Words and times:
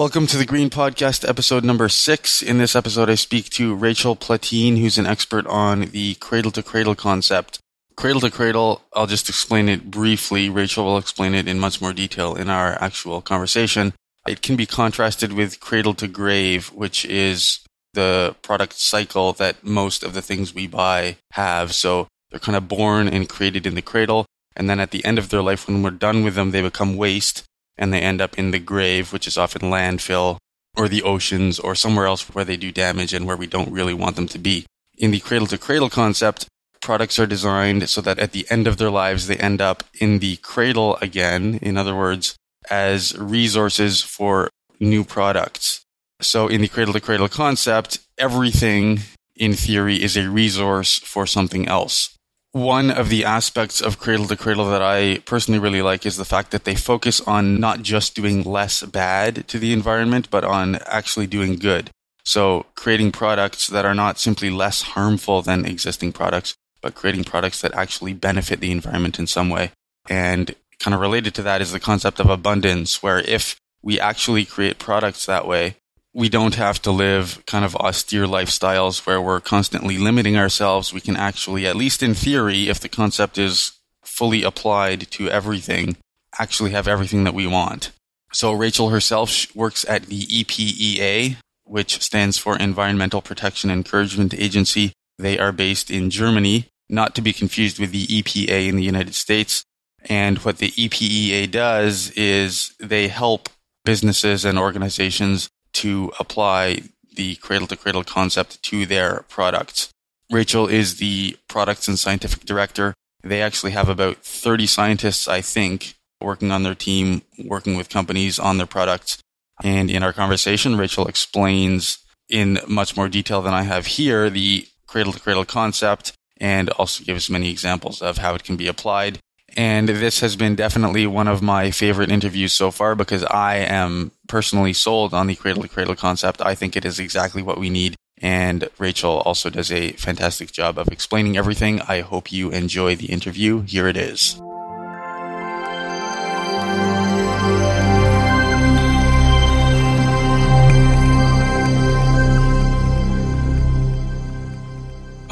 Welcome 0.00 0.26
to 0.28 0.38
the 0.38 0.46
Green 0.46 0.70
Podcast, 0.70 1.28
episode 1.28 1.62
number 1.62 1.90
six. 1.90 2.40
In 2.40 2.56
this 2.56 2.74
episode, 2.74 3.10
I 3.10 3.16
speak 3.16 3.50
to 3.50 3.74
Rachel 3.74 4.16
Platin, 4.16 4.78
who's 4.78 4.96
an 4.96 5.04
expert 5.04 5.46
on 5.46 5.90
the 5.90 6.14
cradle 6.14 6.50
to 6.52 6.62
cradle 6.62 6.94
concept. 6.94 7.58
Cradle 7.96 8.22
to 8.22 8.30
cradle, 8.30 8.80
I'll 8.94 9.06
just 9.06 9.28
explain 9.28 9.68
it 9.68 9.90
briefly. 9.90 10.48
Rachel 10.48 10.86
will 10.86 10.96
explain 10.96 11.34
it 11.34 11.46
in 11.46 11.58
much 11.58 11.82
more 11.82 11.92
detail 11.92 12.34
in 12.34 12.48
our 12.48 12.82
actual 12.82 13.20
conversation. 13.20 13.92
It 14.26 14.40
can 14.40 14.56
be 14.56 14.64
contrasted 14.64 15.34
with 15.34 15.60
cradle 15.60 15.92
to 15.96 16.08
grave, 16.08 16.68
which 16.68 17.04
is 17.04 17.60
the 17.92 18.34
product 18.40 18.80
cycle 18.80 19.34
that 19.34 19.62
most 19.62 20.02
of 20.02 20.14
the 20.14 20.22
things 20.22 20.54
we 20.54 20.66
buy 20.66 21.18
have. 21.32 21.74
So 21.74 22.08
they're 22.30 22.40
kind 22.40 22.56
of 22.56 22.68
born 22.68 23.06
and 23.06 23.28
created 23.28 23.66
in 23.66 23.74
the 23.74 23.82
cradle. 23.82 24.24
And 24.56 24.66
then 24.66 24.80
at 24.80 24.92
the 24.92 25.04
end 25.04 25.18
of 25.18 25.28
their 25.28 25.42
life, 25.42 25.68
when 25.68 25.82
we're 25.82 25.90
done 25.90 26.24
with 26.24 26.36
them, 26.36 26.52
they 26.52 26.62
become 26.62 26.96
waste 26.96 27.44
and 27.80 27.92
they 27.92 28.00
end 28.00 28.20
up 28.20 28.38
in 28.38 28.52
the 28.52 28.58
grave, 28.60 29.12
which 29.12 29.26
is 29.26 29.38
often 29.38 29.62
landfill 29.62 30.36
or 30.76 30.86
the 30.86 31.02
oceans 31.02 31.58
or 31.58 31.74
somewhere 31.74 32.06
else 32.06 32.22
where 32.34 32.44
they 32.44 32.56
do 32.56 32.70
damage 32.70 33.12
and 33.12 33.26
where 33.26 33.36
we 33.36 33.46
don't 33.46 33.72
really 33.72 33.94
want 33.94 34.14
them 34.14 34.28
to 34.28 34.38
be. 34.38 34.66
In 34.98 35.10
the 35.10 35.18
cradle 35.18 35.48
to 35.48 35.58
cradle 35.58 35.90
concept, 35.90 36.46
products 36.80 37.18
are 37.18 37.26
designed 37.26 37.88
so 37.88 38.00
that 38.02 38.18
at 38.18 38.32
the 38.32 38.46
end 38.50 38.66
of 38.66 38.76
their 38.76 38.90
lives, 38.90 39.26
they 39.26 39.36
end 39.36 39.60
up 39.60 39.82
in 39.98 40.20
the 40.20 40.36
cradle 40.36 40.96
again. 41.00 41.58
In 41.62 41.76
other 41.76 41.96
words, 41.96 42.36
as 42.70 43.16
resources 43.18 44.02
for 44.02 44.50
new 44.78 45.02
products. 45.02 45.80
So 46.20 46.48
in 46.48 46.60
the 46.60 46.68
cradle 46.68 46.92
to 46.92 47.00
cradle 47.00 47.28
concept, 47.28 47.98
everything 48.18 49.00
in 49.34 49.54
theory 49.54 50.02
is 50.02 50.16
a 50.16 50.28
resource 50.28 50.98
for 50.98 51.26
something 51.26 51.66
else 51.66 52.16
one 52.52 52.90
of 52.90 53.08
the 53.08 53.24
aspects 53.24 53.80
of 53.80 53.98
Cradle 53.98 54.26
to 54.26 54.36
Cradle 54.36 54.68
that 54.70 54.82
I 54.82 55.18
personally 55.18 55.60
really 55.60 55.82
like 55.82 56.04
is 56.04 56.16
the 56.16 56.24
fact 56.24 56.50
that 56.50 56.64
they 56.64 56.74
focus 56.74 57.20
on 57.20 57.60
not 57.60 57.82
just 57.82 58.14
doing 58.14 58.42
less 58.42 58.82
bad 58.82 59.46
to 59.48 59.58
the 59.58 59.72
environment, 59.72 60.28
but 60.30 60.44
on 60.44 60.76
actually 60.86 61.26
doing 61.26 61.56
good. 61.56 61.90
So 62.24 62.66
creating 62.74 63.12
products 63.12 63.68
that 63.68 63.84
are 63.84 63.94
not 63.94 64.18
simply 64.18 64.50
less 64.50 64.82
harmful 64.82 65.42
than 65.42 65.64
existing 65.64 66.12
products, 66.12 66.54
but 66.82 66.94
creating 66.94 67.24
products 67.24 67.60
that 67.60 67.74
actually 67.74 68.14
benefit 68.14 68.60
the 68.60 68.72
environment 68.72 69.18
in 69.18 69.26
some 69.26 69.48
way. 69.48 69.70
And 70.08 70.54
kind 70.80 70.94
of 70.94 71.00
related 71.00 71.34
to 71.34 71.42
that 71.42 71.60
is 71.60 71.72
the 71.72 71.80
concept 71.80 72.18
of 72.20 72.28
abundance, 72.28 73.02
where 73.02 73.20
if 73.20 73.56
we 73.82 74.00
actually 74.00 74.44
create 74.44 74.78
products 74.78 75.26
that 75.26 75.46
way, 75.46 75.76
we 76.12 76.28
don't 76.28 76.56
have 76.56 76.82
to 76.82 76.90
live 76.90 77.42
kind 77.46 77.64
of 77.64 77.76
austere 77.76 78.26
lifestyles 78.26 79.06
where 79.06 79.20
we're 79.20 79.40
constantly 79.40 79.96
limiting 79.96 80.36
ourselves. 80.36 80.92
We 80.92 81.00
can 81.00 81.16
actually, 81.16 81.66
at 81.66 81.76
least 81.76 82.02
in 82.02 82.14
theory, 82.14 82.68
if 82.68 82.80
the 82.80 82.88
concept 82.88 83.38
is 83.38 83.72
fully 84.02 84.42
applied 84.42 85.10
to 85.12 85.30
everything, 85.30 85.96
actually 86.38 86.72
have 86.72 86.88
everything 86.88 87.24
that 87.24 87.34
we 87.34 87.46
want. 87.46 87.92
So 88.32 88.52
Rachel 88.52 88.90
herself 88.90 89.54
works 89.54 89.84
at 89.88 90.06
the 90.06 90.26
EPEA, 90.26 91.36
which 91.64 92.02
stands 92.02 92.38
for 92.38 92.56
Environmental 92.56 93.22
Protection 93.22 93.70
Encouragement 93.70 94.34
Agency. 94.34 94.92
They 95.18 95.38
are 95.38 95.52
based 95.52 95.90
in 95.90 96.10
Germany, 96.10 96.66
not 96.88 97.14
to 97.14 97.22
be 97.22 97.32
confused 97.32 97.78
with 97.78 97.92
the 97.92 98.06
EPA 98.06 98.68
in 98.68 98.76
the 98.76 98.82
United 98.82 99.14
States. 99.14 99.64
And 100.08 100.38
what 100.38 100.58
the 100.58 100.70
EPEA 100.72 101.50
does 101.50 102.10
is 102.12 102.74
they 102.80 103.08
help 103.08 103.48
businesses 103.84 104.44
and 104.44 104.58
organizations 104.58 105.48
to 105.80 106.12
apply 106.18 106.82
the 107.14 107.36
cradle 107.36 107.66
to 107.68 107.76
cradle 107.76 108.04
concept 108.04 108.62
to 108.64 108.86
their 108.86 109.24
products. 109.28 109.90
Rachel 110.30 110.66
is 110.66 110.96
the 110.96 111.36
products 111.48 111.88
and 111.88 111.98
scientific 111.98 112.44
director. 112.44 112.94
They 113.22 113.42
actually 113.42 113.72
have 113.72 113.88
about 113.88 114.18
30 114.18 114.66
scientists, 114.66 115.26
I 115.26 115.40
think, 115.40 115.94
working 116.20 116.52
on 116.52 116.62
their 116.62 116.74
team, 116.74 117.22
working 117.44 117.76
with 117.76 117.88
companies 117.88 118.38
on 118.38 118.58
their 118.58 118.66
products. 118.66 119.18
And 119.62 119.90
in 119.90 120.02
our 120.02 120.12
conversation, 120.12 120.76
Rachel 120.76 121.06
explains 121.06 121.98
in 122.28 122.60
much 122.68 122.96
more 122.96 123.08
detail 123.08 123.42
than 123.42 123.54
I 123.54 123.62
have 123.62 123.86
here 123.86 124.30
the 124.30 124.66
cradle 124.86 125.12
to 125.12 125.20
cradle 125.20 125.44
concept 125.44 126.12
and 126.40 126.70
also 126.70 127.04
gives 127.04 127.28
many 127.28 127.50
examples 127.50 128.00
of 128.00 128.18
how 128.18 128.34
it 128.34 128.44
can 128.44 128.56
be 128.56 128.68
applied. 128.68 129.18
And 129.56 129.88
this 129.88 130.20
has 130.20 130.36
been 130.36 130.54
definitely 130.54 131.06
one 131.06 131.28
of 131.28 131.42
my 131.42 131.70
favorite 131.70 132.10
interviews 132.10 132.52
so 132.52 132.70
far 132.70 132.94
because 132.94 133.24
I 133.24 133.56
am 133.56 134.12
personally 134.28 134.72
sold 134.72 135.12
on 135.12 135.26
the 135.26 135.34
cradle 135.34 135.62
to 135.62 135.68
cradle 135.68 135.96
concept. 135.96 136.40
I 136.40 136.54
think 136.54 136.76
it 136.76 136.84
is 136.84 136.98
exactly 136.98 137.42
what 137.42 137.58
we 137.58 137.70
need. 137.70 137.96
And 138.22 138.68
Rachel 138.78 139.18
also 139.20 139.50
does 139.50 139.72
a 139.72 139.92
fantastic 139.92 140.52
job 140.52 140.78
of 140.78 140.88
explaining 140.88 141.36
everything. 141.36 141.80
I 141.82 142.00
hope 142.00 142.30
you 142.30 142.50
enjoy 142.50 142.94
the 142.96 143.06
interview. 143.06 143.62
Here 143.62 143.88
it 143.88 143.96
is. 143.96 144.40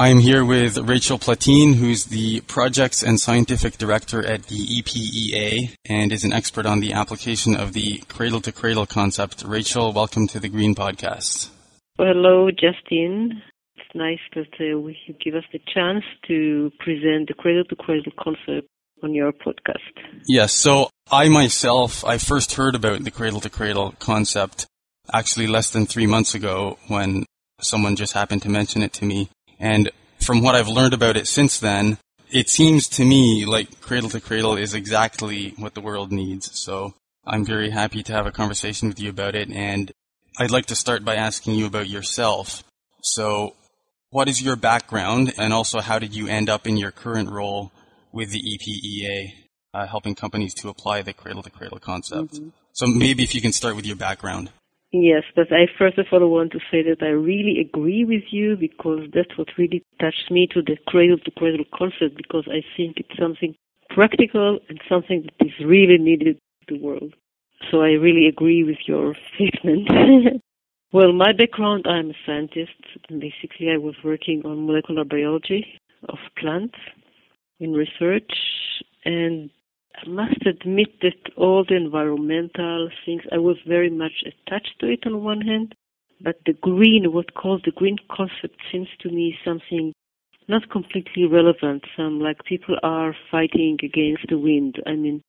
I 0.01 0.07
am 0.07 0.19
here 0.19 0.45
with 0.45 0.77
Rachel 0.77 1.19
Platin, 1.19 1.73
who's 1.73 2.05
the 2.05 2.39
Projects 2.47 3.03
and 3.03 3.19
Scientific 3.19 3.77
Director 3.77 4.25
at 4.25 4.43
the 4.43 4.55
EPEA 4.55 5.75
and 5.83 6.13
is 6.13 6.23
an 6.23 6.31
expert 6.31 6.65
on 6.65 6.79
the 6.79 6.93
application 6.93 7.53
of 7.53 7.73
the 7.73 7.97
cradle 8.07 8.39
to 8.39 8.53
cradle 8.53 8.85
concept. 8.85 9.43
Rachel, 9.45 9.91
welcome 9.91 10.25
to 10.29 10.39
the 10.39 10.47
Green 10.47 10.73
Podcast. 10.73 11.49
Well, 11.97 12.13
hello, 12.13 12.49
Justin. 12.49 13.41
It's 13.75 13.93
nice 13.93 14.21
that 14.35 14.53
uh, 14.61 14.77
you 14.77 14.95
give 15.21 15.35
us 15.35 15.43
the 15.51 15.59
chance 15.75 16.05
to 16.29 16.71
present 16.79 17.27
the 17.27 17.33
cradle 17.37 17.65
to 17.65 17.75
cradle 17.75 18.13
concept 18.17 18.69
on 19.03 19.13
your 19.13 19.33
podcast. 19.33 19.99
Yes, 20.25 20.53
so 20.53 20.89
I 21.11 21.27
myself, 21.27 22.05
I 22.05 22.19
first 22.19 22.53
heard 22.53 22.75
about 22.75 23.03
the 23.03 23.11
cradle 23.11 23.41
to 23.41 23.49
cradle 23.49 23.95
concept 23.99 24.65
actually 25.11 25.47
less 25.47 25.69
than 25.69 25.85
three 25.85 26.07
months 26.07 26.35
ago 26.35 26.77
when 26.87 27.25
someone 27.59 27.97
just 27.97 28.13
happened 28.13 28.43
to 28.43 28.49
mention 28.49 28.81
it 28.81 28.93
to 28.93 29.05
me. 29.05 29.27
And 29.59 29.91
from 30.19 30.41
what 30.41 30.55
I've 30.55 30.67
learned 30.67 30.93
about 30.93 31.17
it 31.17 31.27
since 31.27 31.59
then, 31.59 31.97
it 32.31 32.49
seems 32.49 32.87
to 32.89 33.05
me 33.05 33.45
like 33.45 33.81
cradle 33.81 34.09
to 34.11 34.21
cradle 34.21 34.55
is 34.55 34.73
exactly 34.73 35.53
what 35.57 35.73
the 35.73 35.81
world 35.81 36.11
needs. 36.11 36.57
So 36.59 36.93
I'm 37.25 37.45
very 37.45 37.71
happy 37.71 38.03
to 38.03 38.13
have 38.13 38.25
a 38.25 38.31
conversation 38.31 38.87
with 38.87 38.99
you 38.99 39.09
about 39.09 39.35
it. 39.35 39.49
And 39.49 39.91
I'd 40.37 40.51
like 40.51 40.67
to 40.67 40.75
start 40.75 41.03
by 41.03 41.15
asking 41.15 41.55
you 41.55 41.65
about 41.65 41.89
yourself. 41.89 42.63
So 43.01 43.55
what 44.11 44.27
is 44.29 44.41
your 44.41 44.55
background 44.55 45.33
and 45.37 45.53
also 45.53 45.79
how 45.79 45.99
did 45.99 46.15
you 46.15 46.27
end 46.27 46.49
up 46.49 46.67
in 46.67 46.77
your 46.77 46.91
current 46.91 47.29
role 47.29 47.71
with 48.11 48.31
the 48.31 48.41
EPEA, 48.41 49.33
uh, 49.73 49.87
helping 49.87 50.15
companies 50.15 50.53
to 50.55 50.69
apply 50.69 51.01
the 51.01 51.13
cradle 51.13 51.43
to 51.43 51.49
cradle 51.49 51.79
concept? 51.79 52.35
Mm-hmm. 52.35 52.49
So 52.73 52.87
maybe 52.87 53.23
if 53.23 53.35
you 53.35 53.41
can 53.41 53.53
start 53.53 53.75
with 53.75 53.85
your 53.85 53.95
background. 53.95 54.51
Yes, 54.91 55.23
but 55.35 55.51
I 55.51 55.67
first 55.77 55.99
of 55.99 56.07
all 56.11 56.27
want 56.31 56.51
to 56.53 56.59
say 56.71 56.81
that 56.81 57.03
I 57.03 57.09
really 57.09 57.59
agree 57.59 58.05
with 58.05 58.23
you 58.31 58.55
because 58.55 59.07
that's 59.13 59.37
what 59.37 59.49
really 59.57 59.83
touched 59.99 60.31
me 60.31 60.47
to 60.53 60.63
the 60.63 60.77
cradle 60.87 61.19
to 61.19 61.31
cradle 61.31 61.65
concept 61.77 62.17
because 62.17 62.45
I 62.47 62.63
think 62.75 62.97
it's 62.97 63.19
something 63.19 63.55
practical 63.91 64.59
and 64.67 64.81
something 64.89 65.23
that 65.39 65.45
is 65.45 65.53
really 65.63 65.97
needed 65.99 66.39
in 66.67 66.77
the 66.79 66.83
world. 66.83 67.13
So 67.69 67.81
I 67.81 67.91
really 67.91 68.25
agree 68.27 68.63
with 68.63 68.77
your 68.87 69.15
statement. 69.35 69.89
well, 70.91 71.13
my 71.13 71.33
background, 71.33 71.85
I'm 71.87 72.09
a 72.09 72.13
scientist. 72.25 72.71
Basically, 73.09 73.69
I 73.71 73.77
was 73.77 73.95
working 74.03 74.41
on 74.43 74.65
molecular 74.65 75.03
biology 75.03 75.67
of 76.07 76.17
plants 76.35 76.77
in 77.59 77.73
research 77.73 78.31
and 79.05 79.51
I 80.01 80.07
must 80.07 80.45
admit 80.45 81.01
that 81.01 81.33
all 81.35 81.65
the 81.67 81.75
environmental 81.75 82.89
things, 83.05 83.23
I 83.31 83.37
was 83.37 83.57
very 83.67 83.89
much 83.89 84.23
attached 84.25 84.75
to 84.79 84.87
it 84.87 85.05
on 85.05 85.23
one 85.23 85.41
hand, 85.41 85.75
but 86.21 86.37
the 86.45 86.53
green, 86.53 87.11
what 87.11 87.33
called 87.33 87.63
the 87.65 87.71
green 87.71 87.97
concept 88.09 88.55
seems 88.71 88.87
to 89.01 89.09
me 89.09 89.37
something 89.43 89.93
not 90.47 90.69
completely 90.69 91.25
relevant. 91.25 91.83
Some 91.95 92.19
like 92.19 92.43
people 92.43 92.77
are 92.81 93.15
fighting 93.29 93.77
against 93.83 94.27
the 94.29 94.37
wind. 94.37 94.81
I 94.85 94.93
mean, 94.95 95.21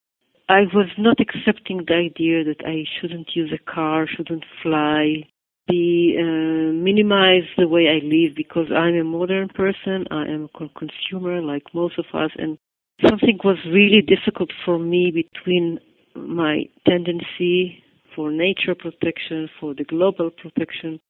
I 0.48 0.62
was 0.74 0.88
not 0.98 1.18
accepting 1.20 1.84
the 1.86 1.94
idea 1.94 2.44
that 2.44 2.64
I 2.64 2.84
shouldn't 2.98 3.30
use 3.34 3.52
a 3.52 3.70
car, 3.70 4.06
shouldn't 4.06 4.44
fly, 4.62 5.24
be 5.68 6.16
uh, 6.18 6.72
minimize 6.72 7.44
the 7.56 7.68
way 7.68 7.88
I 7.88 8.04
live 8.04 8.34
because 8.34 8.66
I'm 8.74 8.96
a 8.96 9.04
modern 9.04 9.48
person. 9.48 10.06
I 10.10 10.24
am 10.26 10.48
a 10.54 10.68
consumer 10.68 11.40
like 11.42 11.74
most 11.74 11.98
of 11.98 12.06
us, 12.14 12.30
and 12.36 12.58
something 13.02 13.38
was 13.44 13.58
really 13.66 14.02
difficult 14.02 14.50
for 14.64 14.78
me 14.78 15.12
between 15.12 15.78
my 16.14 16.64
tendency 16.86 17.82
for 18.14 18.30
nature 18.30 18.74
protection, 18.74 19.48
for 19.60 19.74
the 19.74 19.84
global 19.84 20.30
protection, 20.30 21.00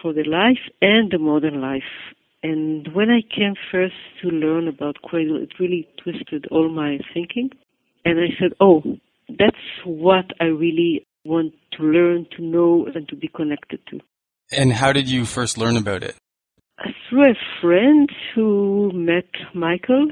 for 0.00 0.12
the 0.12 0.24
life 0.24 0.62
and 0.80 1.10
the 1.10 1.18
modern 1.18 1.60
life. 1.60 1.82
And 2.42 2.88
when 2.94 3.10
I 3.10 3.20
came 3.22 3.54
first 3.70 3.94
to 4.22 4.28
learn 4.28 4.68
about 4.68 4.96
Cradle, 5.02 5.42
it 5.42 5.50
really 5.58 5.88
twisted 6.02 6.46
all 6.50 6.68
my 6.68 6.98
thinking. 7.12 7.50
And 8.04 8.20
I 8.20 8.28
said, 8.38 8.52
oh, 8.60 8.82
that's 9.28 9.56
what 9.84 10.26
I 10.40 10.44
really 10.44 11.06
want 11.24 11.54
to 11.72 11.82
learn, 11.82 12.26
to 12.36 12.42
know, 12.42 12.86
and 12.94 13.08
to 13.08 13.16
be 13.16 13.28
connected 13.28 13.80
to. 13.90 14.00
And 14.52 14.72
how 14.72 14.92
did 14.92 15.10
you 15.10 15.24
first 15.24 15.58
learn 15.58 15.76
about 15.76 16.04
it? 16.04 16.14
Uh, 16.78 16.90
through 17.08 17.30
a 17.30 17.34
friend 17.60 18.08
who 18.34 18.92
met 18.94 19.28
Michael 19.54 20.08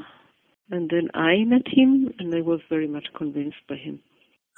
and 0.74 0.90
then 0.90 1.08
I 1.14 1.44
met 1.44 1.66
him, 1.66 2.12
and 2.18 2.34
I 2.34 2.40
was 2.40 2.60
very 2.68 2.88
much 2.88 3.06
convinced 3.16 3.62
by 3.68 3.76
him. 3.76 4.00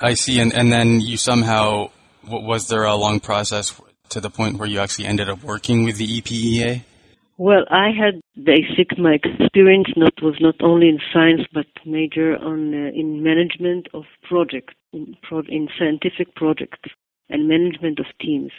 I 0.00 0.14
see, 0.14 0.40
and, 0.40 0.52
and 0.52 0.72
then 0.72 1.00
you 1.00 1.16
somehow 1.16 1.90
was 2.28 2.68
there 2.68 2.84
a 2.84 2.96
long 2.96 3.20
process 3.20 3.80
to 4.10 4.20
the 4.20 4.30
point 4.30 4.58
where 4.58 4.68
you 4.68 4.80
actually 4.80 5.06
ended 5.06 5.28
up 5.28 5.42
working 5.42 5.84
with 5.84 5.96
the 5.96 6.20
EPEA? 6.20 6.82
Well, 7.38 7.64
I 7.70 7.88
had 7.90 8.20
basic 8.34 8.98
my 8.98 9.18
experience 9.22 9.88
not 9.96 10.14
was 10.22 10.36
not 10.40 10.54
only 10.62 10.88
in 10.88 10.98
science 11.12 11.42
but 11.52 11.66
major 11.84 12.36
on 12.36 12.72
uh, 12.72 12.90
in 12.94 13.22
management 13.22 13.88
of 13.92 14.04
projects 14.22 14.74
in, 14.92 15.16
pro, 15.22 15.40
in 15.40 15.68
scientific 15.78 16.34
projects 16.34 16.78
and 17.28 17.46
management 17.48 17.98
of 17.98 18.06
teams, 18.20 18.52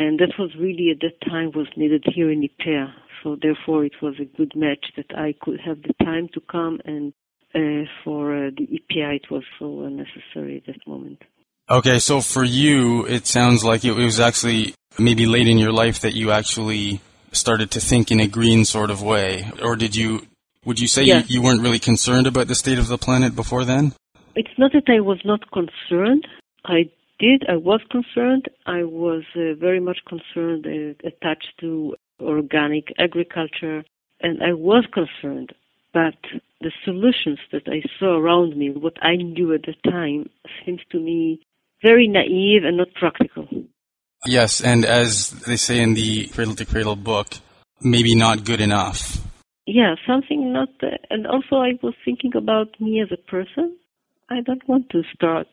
and 0.00 0.18
that 0.18 0.32
was 0.38 0.50
really 0.58 0.90
at 0.90 1.00
that 1.00 1.20
time 1.28 1.52
was 1.54 1.68
needed 1.76 2.02
here 2.14 2.30
in 2.30 2.40
EPEA. 2.42 2.90
So 3.22 3.36
therefore, 3.40 3.84
it 3.84 4.00
was 4.00 4.14
a 4.18 4.24
good 4.24 4.52
match 4.56 4.86
that 4.96 5.14
I 5.14 5.34
could 5.42 5.60
have 5.60 5.82
the 5.82 5.92
time 6.02 6.28
to 6.32 6.40
come 6.50 6.80
and 6.86 7.12
uh, 7.54 7.84
for 8.02 8.34
uh, 8.34 8.50
the 8.56 8.66
EPEA 8.66 9.16
it 9.16 9.30
was 9.30 9.44
so 9.58 9.66
necessary 9.88 10.56
at 10.56 10.66
that 10.66 10.86
moment. 10.86 11.22
Okay, 11.68 11.98
so 11.98 12.22
for 12.22 12.44
you, 12.44 13.06
it 13.06 13.26
sounds 13.26 13.62
like 13.62 13.84
it 13.84 13.92
was 13.92 14.18
actually 14.18 14.74
maybe 14.98 15.26
late 15.26 15.46
in 15.46 15.58
your 15.58 15.72
life 15.72 16.00
that 16.00 16.14
you 16.14 16.30
actually 16.30 17.00
started 17.32 17.70
to 17.72 17.80
think 17.80 18.10
in 18.10 18.20
a 18.20 18.26
green 18.26 18.64
sort 18.64 18.90
of 18.90 19.02
way, 19.02 19.50
or 19.62 19.76
did 19.76 19.94
you? 19.94 20.26
Would 20.64 20.80
you 20.80 20.88
say 20.88 21.04
you, 21.04 21.22
you 21.26 21.42
weren't 21.42 21.62
really 21.62 21.78
concerned 21.78 22.26
about 22.26 22.46
the 22.46 22.54
state 22.54 22.78
of 22.78 22.88
the 22.88 22.98
planet 22.98 23.34
before 23.36 23.64
then? 23.64 23.94
It's 24.34 24.56
not 24.58 24.72
that 24.72 24.88
I 24.88 25.00
was 25.00 25.20
not 25.24 25.40
concerned. 25.50 26.26
I 26.64 26.90
did. 27.20 27.44
I 27.48 27.56
was 27.56 27.80
concerned. 27.90 28.46
I 28.66 28.82
was 28.84 29.22
uh, 29.36 29.54
very 29.58 29.80
much 29.80 29.98
concerned, 30.08 30.66
uh, 30.66 31.08
attached 31.08 31.52
to 31.60 31.94
organic 32.20 32.92
agriculture, 32.98 33.84
and 34.20 34.42
I 34.42 34.52
was 34.54 34.84
concerned. 34.92 35.52
But 35.92 36.18
the 36.60 36.72
solutions 36.84 37.38
that 37.52 37.66
I 37.66 37.82
saw 37.98 38.16
around 38.18 38.56
me, 38.56 38.70
what 38.70 38.96
I 39.02 39.16
knew 39.16 39.52
at 39.54 39.62
the 39.62 39.90
time, 39.90 40.30
seems 40.64 40.80
to 40.92 41.00
me 41.00 41.40
very 41.82 42.08
naive 42.08 42.64
and 42.64 42.76
not 42.76 42.94
practical. 42.94 43.48
Yes, 44.26 44.60
and 44.60 44.84
as 44.84 45.30
they 45.46 45.56
say 45.56 45.80
in 45.80 45.94
the 45.94 46.26
Cradle 46.28 46.54
to 46.56 46.66
Cradle 46.66 46.96
book, 46.96 47.28
maybe 47.80 48.14
not 48.14 48.44
good 48.44 48.60
enough. 48.60 49.18
Yeah, 49.66 49.94
something 50.06 50.52
not. 50.52 50.68
Uh, 50.82 50.88
and 51.10 51.26
also, 51.26 51.56
I 51.56 51.78
was 51.82 51.94
thinking 52.04 52.32
about 52.36 52.68
me 52.80 53.00
as 53.00 53.08
a 53.12 53.30
person. 53.30 53.76
I 54.28 54.40
don't 54.42 54.66
want 54.68 54.90
to 54.90 55.02
start 55.14 55.48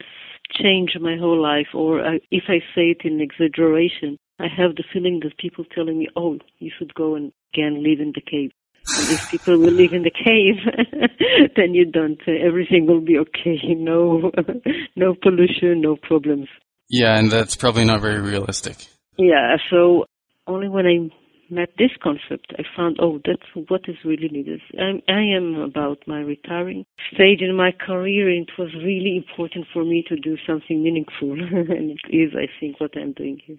change 0.52 0.92
my 1.00 1.18
whole 1.18 1.42
life, 1.42 1.68
or 1.74 2.02
I, 2.06 2.20
if 2.32 2.46
I 2.48 2.60
say 2.76 2.96
it 2.96 3.02
in 3.04 3.22
exaggeration, 3.22 4.18
I 4.40 4.48
have 4.48 4.76
the 4.76 4.84
feeling 4.92 5.20
that 5.24 5.38
people 5.38 5.66
telling 5.66 6.00
me, 6.00 6.08
"Oh, 6.16 6.38
you 6.60 6.72
should 6.78 6.94
go 6.94 7.16
and 7.16 7.32
again 7.54 7.84
live 7.84 8.00
in 8.00 8.14
the 8.14 8.22
cave." 8.22 8.52
And 8.90 9.12
if 9.12 9.30
people 9.30 9.58
will 9.58 9.72
live 9.72 9.92
in 9.92 10.04
the 10.04 10.12
cave, 10.12 11.50
then 11.56 11.74
you 11.74 11.86
don't. 11.86 12.22
Uh, 12.28 12.32
everything 12.46 12.88
will 12.88 13.02
be 13.02 13.18
okay. 13.18 13.60
No, 13.76 14.32
no 14.96 15.16
pollution, 15.22 15.82
no 15.82 15.96
problems. 15.96 16.48
Yeah, 16.90 17.18
and 17.18 17.30
that's 17.30 17.56
probably 17.56 17.86
not 17.86 18.02
very 18.02 18.22
realistic. 18.22 18.78
Yeah, 19.18 19.58
so 19.70 20.06
only 20.46 20.70
when 20.70 20.86
I 20.86 21.10
met 21.50 21.70
this 21.78 21.92
concept, 22.02 22.54
I 22.58 22.64
found, 22.76 22.98
oh, 23.02 23.20
that's 23.26 23.68
what 23.70 23.82
is 23.88 23.98
really 24.04 24.30
needed. 24.30 24.62
I'm, 24.80 25.02
I 25.08 25.22
am 25.36 25.56
about 25.56 26.00
my 26.08 26.20
retiring 26.20 26.86
stage 27.14 27.42
in 27.42 27.56
my 27.56 27.72
career, 27.72 28.30
and 28.30 28.48
it 28.48 28.62
was 28.62 28.74
really 28.76 29.18
important 29.18 29.66
for 29.74 29.84
me 29.84 30.04
to 30.10 30.16
do 30.16 30.38
something 30.46 30.84
meaningful, 30.84 31.32
and 31.42 31.92
it 31.92 32.00
is, 32.10 32.34
I 32.36 32.48
think, 32.60 32.80
what 32.80 32.92
I'm 32.96 33.14
doing 33.14 33.40
here. 33.46 33.58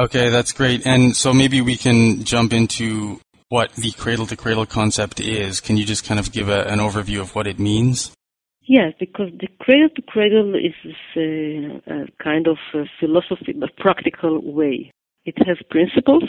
Okay, 0.00 0.28
that's 0.28 0.52
great. 0.52 0.86
And 0.86 1.16
so 1.16 1.32
maybe 1.32 1.60
we 1.60 1.76
can 1.76 2.22
jump 2.24 2.52
into 2.52 3.20
what 3.48 3.72
the 3.72 3.90
cradle 3.92 4.26
to 4.26 4.36
cradle 4.36 4.66
concept 4.66 5.20
is. 5.20 5.60
Can 5.60 5.76
you 5.76 5.84
just 5.84 6.04
kind 6.04 6.20
of 6.20 6.32
give 6.32 6.48
a, 6.48 6.62
an 6.64 6.78
overview 6.78 7.20
of 7.20 7.34
what 7.34 7.46
it 7.46 7.58
means? 7.58 8.12
Yes, 8.68 8.92
because 9.00 9.30
the 9.40 9.48
cradle 9.60 9.88
to 9.96 10.02
cradle 10.02 10.54
is 10.54 10.74
a, 11.16 11.80
a 11.90 12.06
kind 12.22 12.46
of 12.46 12.58
a 12.74 12.84
philosophy, 13.00 13.54
but 13.58 13.74
practical 13.76 14.40
way. 14.42 14.92
It 15.24 15.34
has 15.46 15.56
principles, 15.70 16.24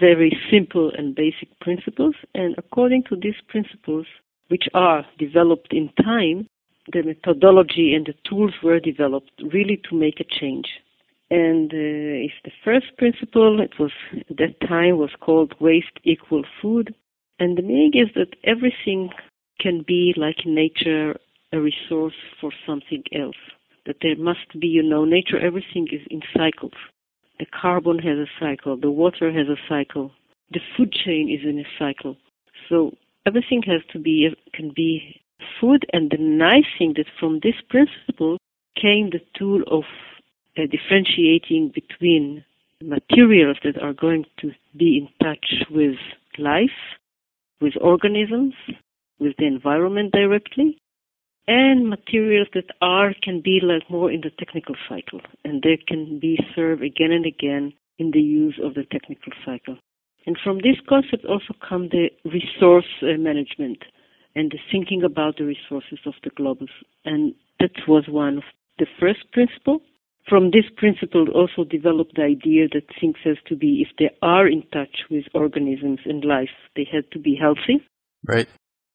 very 0.00 0.36
simple 0.50 0.90
and 0.96 1.14
basic 1.14 1.48
principles, 1.60 2.14
and 2.34 2.54
according 2.58 3.04
to 3.04 3.16
these 3.16 3.40
principles, 3.48 4.06
which 4.48 4.64
are 4.74 5.04
developed 5.18 5.72
in 5.72 5.90
time, 6.02 6.48
the 6.92 7.02
methodology 7.02 7.94
and 7.94 8.06
the 8.06 8.14
tools 8.28 8.52
were 8.62 8.80
developed 8.80 9.30
really 9.52 9.80
to 9.88 9.94
make 9.94 10.18
a 10.18 10.24
change. 10.40 10.66
And 11.30 11.72
uh, 11.72 12.26
it's 12.26 12.34
the 12.44 12.50
first 12.64 12.86
principle. 12.98 13.60
It 13.60 13.78
was 13.78 13.92
at 14.28 14.36
that 14.38 14.60
time 14.66 14.98
was 14.98 15.10
called 15.20 15.54
waste 15.60 16.00
equal 16.02 16.42
food, 16.60 16.94
and 17.38 17.56
the 17.56 17.62
meaning 17.62 17.92
is 17.94 18.08
that 18.16 18.34
everything 18.44 19.10
can 19.60 19.84
be 19.86 20.14
like 20.16 20.44
nature 20.44 21.16
a 21.52 21.60
resource 21.60 22.14
for 22.40 22.50
something 22.66 23.02
else. 23.12 23.36
That 23.86 23.96
there 24.02 24.16
must 24.16 24.58
be, 24.58 24.68
you 24.68 24.82
know, 24.82 25.04
nature, 25.04 25.38
everything 25.38 25.88
is 25.90 26.02
in 26.10 26.22
cycles. 26.36 26.72
The 27.40 27.46
carbon 27.46 27.98
has 28.00 28.18
a 28.18 28.26
cycle, 28.38 28.76
the 28.76 28.90
water 28.90 29.32
has 29.32 29.48
a 29.48 29.56
cycle, 29.66 30.12
the 30.52 30.60
food 30.76 30.92
chain 30.92 31.30
is 31.30 31.42
in 31.42 31.58
a 31.58 31.64
cycle. 31.78 32.18
So 32.68 32.94
everything 33.24 33.62
has 33.62 33.80
to 33.94 33.98
be, 33.98 34.28
can 34.52 34.72
be 34.76 35.22
food, 35.58 35.86
and 35.94 36.10
the 36.10 36.18
nice 36.18 36.66
thing 36.78 36.92
that 36.98 37.06
from 37.18 37.40
this 37.42 37.54
principle 37.70 38.36
came 38.76 39.08
the 39.08 39.22
tool 39.38 39.62
of 39.68 39.84
uh, 40.58 40.66
differentiating 40.70 41.72
between 41.74 42.44
materials 42.82 43.56
that 43.64 43.80
are 43.82 43.94
going 43.94 44.26
to 44.40 44.52
be 44.76 44.98
in 44.98 45.08
touch 45.26 45.64
with 45.70 45.96
life, 46.36 46.78
with 47.62 47.72
organisms, 47.80 48.52
with 49.18 49.34
the 49.38 49.46
environment 49.46 50.12
directly, 50.12 50.76
and 51.46 51.88
materials 51.88 52.48
that 52.54 52.70
are 52.80 53.14
can 53.22 53.40
be 53.40 53.60
like 53.62 53.90
more 53.90 54.10
in 54.10 54.20
the 54.20 54.30
technical 54.38 54.74
cycle 54.88 55.20
and 55.44 55.62
they 55.62 55.78
can 55.88 56.18
be 56.20 56.38
served 56.54 56.82
again 56.82 57.12
and 57.12 57.26
again 57.26 57.72
in 57.98 58.10
the 58.12 58.20
use 58.20 58.58
of 58.62 58.74
the 58.74 58.84
technical 58.90 59.32
cycle. 59.44 59.76
And 60.26 60.36
from 60.42 60.58
this 60.58 60.76
concept 60.88 61.24
also 61.24 61.54
come 61.66 61.88
the 61.88 62.10
resource 62.24 62.86
uh, 63.02 63.18
management 63.18 63.78
and 64.34 64.50
the 64.50 64.58
thinking 64.70 65.02
about 65.02 65.36
the 65.38 65.44
resources 65.44 65.98
of 66.06 66.14
the 66.22 66.30
globus. 66.30 66.70
And 67.04 67.34
that 67.58 67.72
was 67.88 68.04
one 68.08 68.38
of 68.38 68.44
the 68.78 68.86
first 68.98 69.30
principle. 69.32 69.80
From 70.28 70.50
this 70.50 70.64
principle 70.76 71.26
also 71.34 71.68
developed 71.68 72.16
the 72.16 72.22
idea 72.22 72.68
that 72.72 72.84
things 73.00 73.16
has 73.24 73.38
to 73.48 73.56
be, 73.56 73.84
if 73.84 73.96
they 73.98 74.14
are 74.22 74.46
in 74.46 74.62
touch 74.72 75.04
with 75.10 75.24
organisms 75.34 76.00
and 76.04 76.24
life, 76.24 76.54
they 76.76 76.86
had 76.90 77.10
to 77.12 77.18
be 77.18 77.36
healthy. 77.40 77.84
Right. 78.24 78.48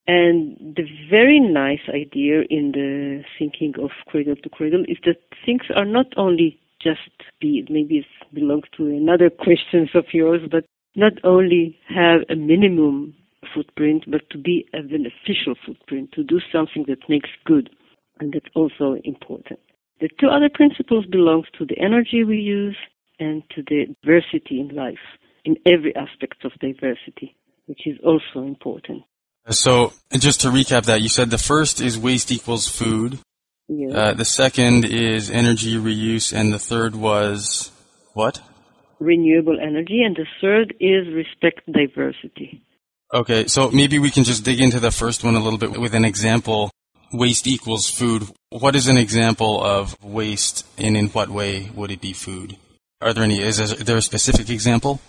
And 0.06 0.56
the 0.76 0.86
very 1.10 1.40
nice 1.40 1.80
idea 1.88 2.42
in 2.48 2.72
the 2.72 3.24
thinking 3.38 3.74
of 3.82 3.90
cradle 4.06 4.36
to 4.36 4.48
cradle 4.48 4.84
is 4.88 4.98
that 5.04 5.16
things 5.44 5.62
are 5.74 5.84
not 5.84 6.06
only 6.16 6.60
just 6.80 7.10
be, 7.40 7.66
maybe 7.68 7.98
it 7.98 8.34
belongs 8.34 8.66
to 8.76 8.86
another 8.86 9.30
questions 9.44 9.90
of 9.94 10.04
yours, 10.12 10.42
but 10.50 10.64
not 10.94 11.12
only 11.24 11.78
have 11.88 12.20
a 12.30 12.36
minimum 12.36 13.14
footprint, 13.54 14.04
but 14.08 14.28
to 14.30 14.38
be 14.38 14.66
a 14.74 14.82
beneficial 14.82 15.54
footprint, 15.66 16.12
to 16.12 16.22
do 16.22 16.40
something 16.52 16.84
that 16.88 17.08
makes 17.08 17.30
good. 17.44 17.70
And 18.20 18.32
that's 18.32 18.46
also 18.54 18.96
important. 19.04 19.60
The 20.00 20.08
two 20.20 20.28
other 20.28 20.48
principles 20.52 21.06
belong 21.06 21.44
to 21.58 21.64
the 21.64 21.78
energy 21.78 22.22
we 22.24 22.38
use 22.38 22.76
and 23.18 23.42
to 23.54 23.62
the 23.62 23.94
diversity 24.02 24.60
in 24.60 24.68
life, 24.68 25.04
in 25.44 25.56
every 25.66 25.94
aspect 25.96 26.44
of 26.44 26.52
diversity, 26.60 27.34
which 27.66 27.86
is 27.86 27.98
also 28.04 28.46
important. 28.46 29.02
So, 29.50 29.92
just 30.12 30.40
to 30.40 30.48
recap 30.48 30.86
that, 30.86 31.02
you 31.02 31.08
said 31.08 31.30
the 31.30 31.38
first 31.38 31.80
is 31.80 31.98
waste 31.98 32.32
equals 32.32 32.68
food. 32.68 33.20
Uh, 33.68 34.12
the 34.12 34.24
second 34.24 34.84
is 34.84 35.30
energy 35.30 35.76
reuse, 35.76 36.32
and 36.32 36.52
the 36.52 36.58
third 36.58 36.94
was 36.94 37.70
what? 38.14 38.40
Renewable 38.98 39.58
energy, 39.60 40.02
and 40.02 40.16
the 40.16 40.26
third 40.40 40.74
is 40.80 41.12
respect 41.14 41.60
diversity. 41.70 42.62
Okay, 43.12 43.46
so 43.46 43.70
maybe 43.70 43.98
we 43.98 44.10
can 44.10 44.24
just 44.24 44.44
dig 44.44 44.60
into 44.60 44.80
the 44.80 44.90
first 44.90 45.22
one 45.22 45.36
a 45.36 45.40
little 45.40 45.58
bit 45.58 45.78
with 45.78 45.94
an 45.94 46.04
example. 46.04 46.70
Waste 47.12 47.46
equals 47.46 47.88
food. 47.88 48.28
What 48.50 48.74
is 48.74 48.88
an 48.88 48.96
example 48.96 49.62
of 49.62 49.96
waste, 50.02 50.66
and 50.76 50.96
in 50.96 51.08
what 51.08 51.28
way 51.28 51.70
would 51.74 51.92
it 51.92 52.00
be 52.00 52.12
food? 52.12 52.56
Are 53.00 53.12
there 53.12 53.24
any? 53.24 53.40
Is 53.40 53.58
there 53.78 53.96
a 53.96 54.02
specific 54.02 54.50
example? 54.50 55.00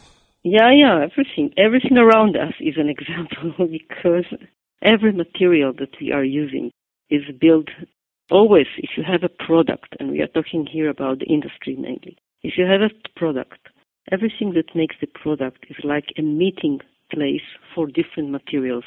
Yeah, 0.44 0.72
yeah, 0.72 1.04
everything. 1.04 1.54
Everything 1.58 1.98
around 1.98 2.38
us 2.38 2.54
is 2.60 2.76
an 2.78 2.90
example 2.96 3.68
because 3.68 4.26
every 4.82 5.12
material 5.12 5.74
that 5.80 5.96
we 6.00 6.12
are 6.12 6.24
using 6.24 6.72
is 7.10 7.24
built 7.40 7.68
always 8.32 8.68
if 8.78 8.92
you 8.98 9.04
have 9.04 9.24
a 9.24 9.44
product, 9.46 9.96
and 10.00 10.12
we 10.12 10.22
are 10.22 10.28
talking 10.28 10.66
here 10.66 10.90
about 10.90 11.20
the 11.20 11.26
industry 11.26 11.76
mainly. 11.76 12.18
If 12.44 12.54
you 12.58 12.66
have 12.66 12.82
a 12.82 12.92
product, 13.20 13.60
everything 14.12 14.54
that 14.54 14.76
makes 14.76 14.96
the 15.02 15.08
product 15.08 15.66
is 15.70 15.78
like 15.84 16.08
a 16.18 16.22
meeting 16.22 16.80
place 17.12 17.48
for 17.74 17.88
different 17.88 18.32
materials. 18.32 18.84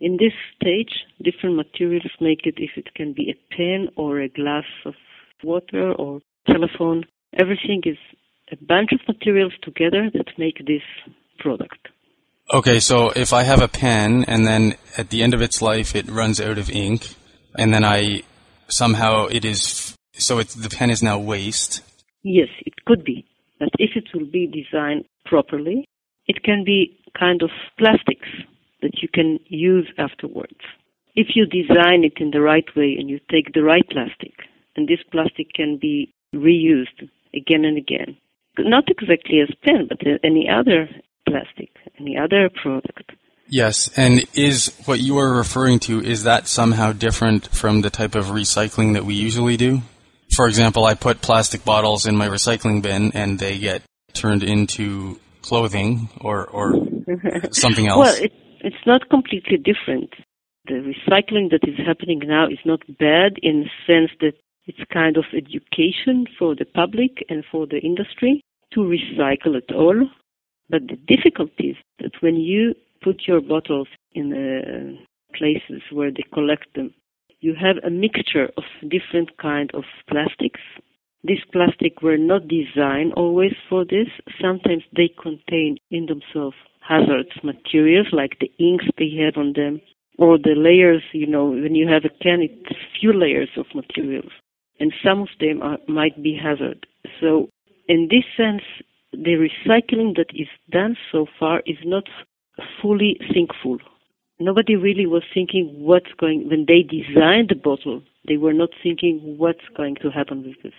In 0.00 0.18
this 0.18 0.32
stage, 0.60 1.04
different 1.22 1.56
materials 1.56 2.10
make 2.20 2.40
it 2.46 2.54
if 2.58 2.70
it 2.76 2.94
can 2.94 3.12
be 3.12 3.30
a 3.30 3.54
pen 3.56 3.88
or 3.96 4.20
a 4.20 4.28
glass 4.28 4.64
of 4.84 4.94
water 5.42 5.92
or 5.92 6.20
telephone. 6.46 7.04
Everything 7.38 7.82
is 7.84 7.96
a 8.52 8.56
bunch 8.56 8.90
of 8.92 9.00
materials 9.08 9.52
together 9.62 10.10
that 10.14 10.38
make 10.38 10.58
this 10.66 10.82
product. 11.38 11.88
Okay, 12.52 12.78
so 12.78 13.10
if 13.10 13.32
I 13.32 13.42
have 13.42 13.60
a 13.60 13.68
pen 13.68 14.24
and 14.28 14.46
then 14.46 14.76
at 14.96 15.10
the 15.10 15.22
end 15.22 15.34
of 15.34 15.42
its 15.42 15.60
life 15.60 15.96
it 15.96 16.08
runs 16.08 16.40
out 16.40 16.58
of 16.58 16.70
ink, 16.70 17.14
and 17.56 17.74
then 17.74 17.84
I 17.84 18.22
somehow 18.68 19.26
it 19.26 19.44
is 19.44 19.96
so 20.12 20.38
it's 20.38 20.54
the 20.54 20.70
pen 20.70 20.90
is 20.90 21.02
now 21.02 21.18
waste. 21.18 21.82
Yes, 22.22 22.48
it 22.64 22.74
could 22.86 23.04
be. 23.04 23.26
But 23.58 23.70
if 23.78 23.90
it 23.96 24.04
will 24.14 24.26
be 24.26 24.46
designed 24.46 25.04
properly, 25.24 25.86
it 26.26 26.42
can 26.42 26.64
be 26.64 26.98
kind 27.18 27.42
of 27.42 27.50
plastics 27.78 28.28
that 28.82 29.02
you 29.02 29.08
can 29.12 29.38
use 29.46 29.88
afterwards. 29.98 30.60
If 31.14 31.28
you 31.34 31.46
design 31.46 32.04
it 32.04 32.20
in 32.20 32.30
the 32.30 32.42
right 32.42 32.66
way 32.76 32.96
and 32.98 33.08
you 33.08 33.18
take 33.30 33.54
the 33.54 33.62
right 33.62 33.88
plastic, 33.88 34.34
and 34.76 34.86
this 34.86 34.98
plastic 35.10 35.54
can 35.54 35.78
be 35.80 36.12
reused 36.34 37.08
again 37.34 37.64
and 37.64 37.78
again, 37.78 38.18
not 38.58 38.84
exactly 38.88 39.40
as 39.40 39.54
pen, 39.62 39.88
but 39.88 39.98
any 40.24 40.48
other 40.48 40.88
plastic, 41.28 41.70
any 41.98 42.16
other 42.16 42.50
product. 42.62 43.12
Yes, 43.48 43.90
and 43.96 44.24
is 44.34 44.74
what 44.86 45.00
you 45.00 45.18
are 45.18 45.36
referring 45.36 45.78
to, 45.80 46.02
is 46.02 46.24
that 46.24 46.48
somehow 46.48 46.92
different 46.92 47.46
from 47.48 47.82
the 47.82 47.90
type 47.90 48.14
of 48.14 48.26
recycling 48.26 48.94
that 48.94 49.04
we 49.04 49.14
usually 49.14 49.56
do? 49.56 49.82
For 50.34 50.48
example, 50.48 50.84
I 50.84 50.94
put 50.94 51.22
plastic 51.22 51.64
bottles 51.64 52.06
in 52.06 52.16
my 52.16 52.28
recycling 52.28 52.82
bin 52.82 53.12
and 53.14 53.38
they 53.38 53.58
get 53.58 53.82
turned 54.12 54.42
into 54.42 55.20
clothing 55.42 56.08
or, 56.20 56.46
or 56.46 56.74
something 57.52 57.86
else. 57.86 57.98
Well, 57.98 58.24
it, 58.24 58.32
it's 58.60 58.84
not 58.84 59.08
completely 59.08 59.58
different. 59.58 60.10
The 60.66 60.92
recycling 60.92 61.50
that 61.50 61.60
is 61.62 61.78
happening 61.86 62.22
now 62.24 62.48
is 62.48 62.58
not 62.64 62.80
bad 62.98 63.38
in 63.40 63.64
the 63.64 63.70
sense 63.86 64.10
that 64.20 64.32
it's 64.66 64.90
kind 64.92 65.16
of 65.16 65.24
education 65.32 66.26
for 66.36 66.56
the 66.56 66.64
public 66.64 67.24
and 67.28 67.44
for 67.52 67.68
the 67.68 67.78
industry 67.78 68.42
to 68.72 68.80
recycle 68.80 69.54
it 69.54 69.70
all. 69.74 70.08
But 70.68 70.82
the 70.88 70.96
difficulty 70.96 71.68
is 71.70 71.76
that 72.00 72.12
when 72.20 72.36
you 72.36 72.74
put 73.02 73.22
your 73.26 73.40
bottles 73.40 73.88
in 74.12 74.32
uh, 74.32 75.36
places 75.36 75.82
where 75.92 76.10
they 76.10 76.24
collect 76.32 76.74
them, 76.74 76.92
you 77.40 77.54
have 77.54 77.76
a 77.84 77.90
mixture 77.90 78.50
of 78.56 78.64
different 78.88 79.36
kind 79.38 79.70
of 79.74 79.84
plastics. 80.10 80.60
These 81.22 81.44
plastic 81.52 82.02
were 82.02 82.16
not 82.16 82.48
designed 82.48 83.12
always 83.14 83.54
for 83.68 83.84
this. 83.84 84.08
Sometimes 84.40 84.82
they 84.96 85.10
contain 85.22 85.78
in 85.90 86.06
themselves 86.06 86.56
hazardous 86.80 87.42
materials 87.42 88.08
like 88.12 88.38
the 88.40 88.50
inks 88.58 88.86
they 88.98 89.10
have 89.22 89.36
on 89.36 89.52
them 89.54 89.80
or 90.18 90.38
the 90.38 90.54
layers, 90.56 91.02
you 91.12 91.26
know, 91.26 91.46
when 91.46 91.74
you 91.74 91.88
have 91.88 92.04
a 92.04 92.22
can, 92.22 92.40
it's 92.42 92.78
few 92.98 93.12
layers 93.12 93.50
of 93.56 93.66
materials. 93.74 94.32
And 94.80 94.92
some 95.04 95.22
of 95.22 95.28
them 95.40 95.62
are, 95.62 95.78
might 95.88 96.22
be 96.22 96.38
hazard. 96.40 96.86
So 97.20 97.48
in 97.88 98.08
this 98.10 98.24
sense, 98.36 98.62
the 99.12 99.48
recycling 99.48 100.16
that 100.16 100.30
is 100.34 100.48
done 100.70 100.96
so 101.12 101.26
far 101.38 101.62
is 101.66 101.78
not 101.84 102.04
fully 102.82 103.18
thinkful. 103.32 103.78
Nobody 104.38 104.76
really 104.76 105.06
was 105.06 105.22
thinking 105.32 105.74
what's 105.78 106.12
going, 106.18 106.48
when 106.48 106.66
they 106.66 106.82
designed 106.82 107.48
the 107.48 107.54
bottle, 107.54 108.02
they 108.28 108.36
were 108.36 108.52
not 108.52 108.70
thinking 108.82 109.36
what's 109.38 109.66
going 109.76 109.96
to 110.02 110.10
happen 110.10 110.44
with 110.44 110.56
this. 110.62 110.74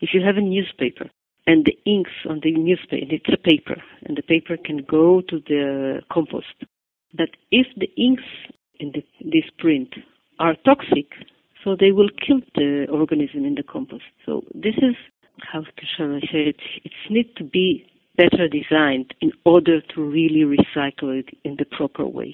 If 0.00 0.10
you 0.12 0.22
have 0.22 0.36
a 0.36 0.42
newspaper 0.42 1.08
and 1.46 1.64
the 1.64 1.78
inks 1.90 2.10
on 2.28 2.40
the 2.42 2.52
newspaper, 2.52 3.06
it's 3.10 3.32
a 3.32 3.36
paper, 3.38 3.82
and 4.04 4.16
the 4.16 4.22
paper 4.22 4.56
can 4.56 4.84
go 4.88 5.22
to 5.22 5.40
the 5.46 6.02
compost. 6.12 6.54
But 7.14 7.30
if 7.50 7.66
the 7.76 7.90
inks 7.96 8.24
in 8.78 8.92
the, 8.92 9.02
this 9.20 9.48
print 9.58 9.94
are 10.38 10.54
toxic, 10.64 11.12
so 11.64 11.76
they 11.78 11.92
will 11.92 12.08
kill 12.26 12.40
the 12.54 12.86
organism 12.90 13.44
in 13.44 13.54
the 13.54 13.62
compost. 13.62 14.04
So 14.24 14.42
this 14.54 14.76
is 14.78 14.96
how 15.38 15.64
shall 15.96 16.14
I 16.14 16.20
say 16.20 16.48
it? 16.48 16.56
It 16.84 16.92
needs 17.08 17.30
to 17.36 17.44
be 17.44 17.86
better 18.16 18.48
designed 18.48 19.14
in 19.20 19.32
order 19.44 19.80
to 19.80 20.02
really 20.02 20.44
recycle 20.44 21.18
it 21.18 21.28
in 21.44 21.56
the 21.58 21.64
proper 21.64 22.06
way. 22.06 22.32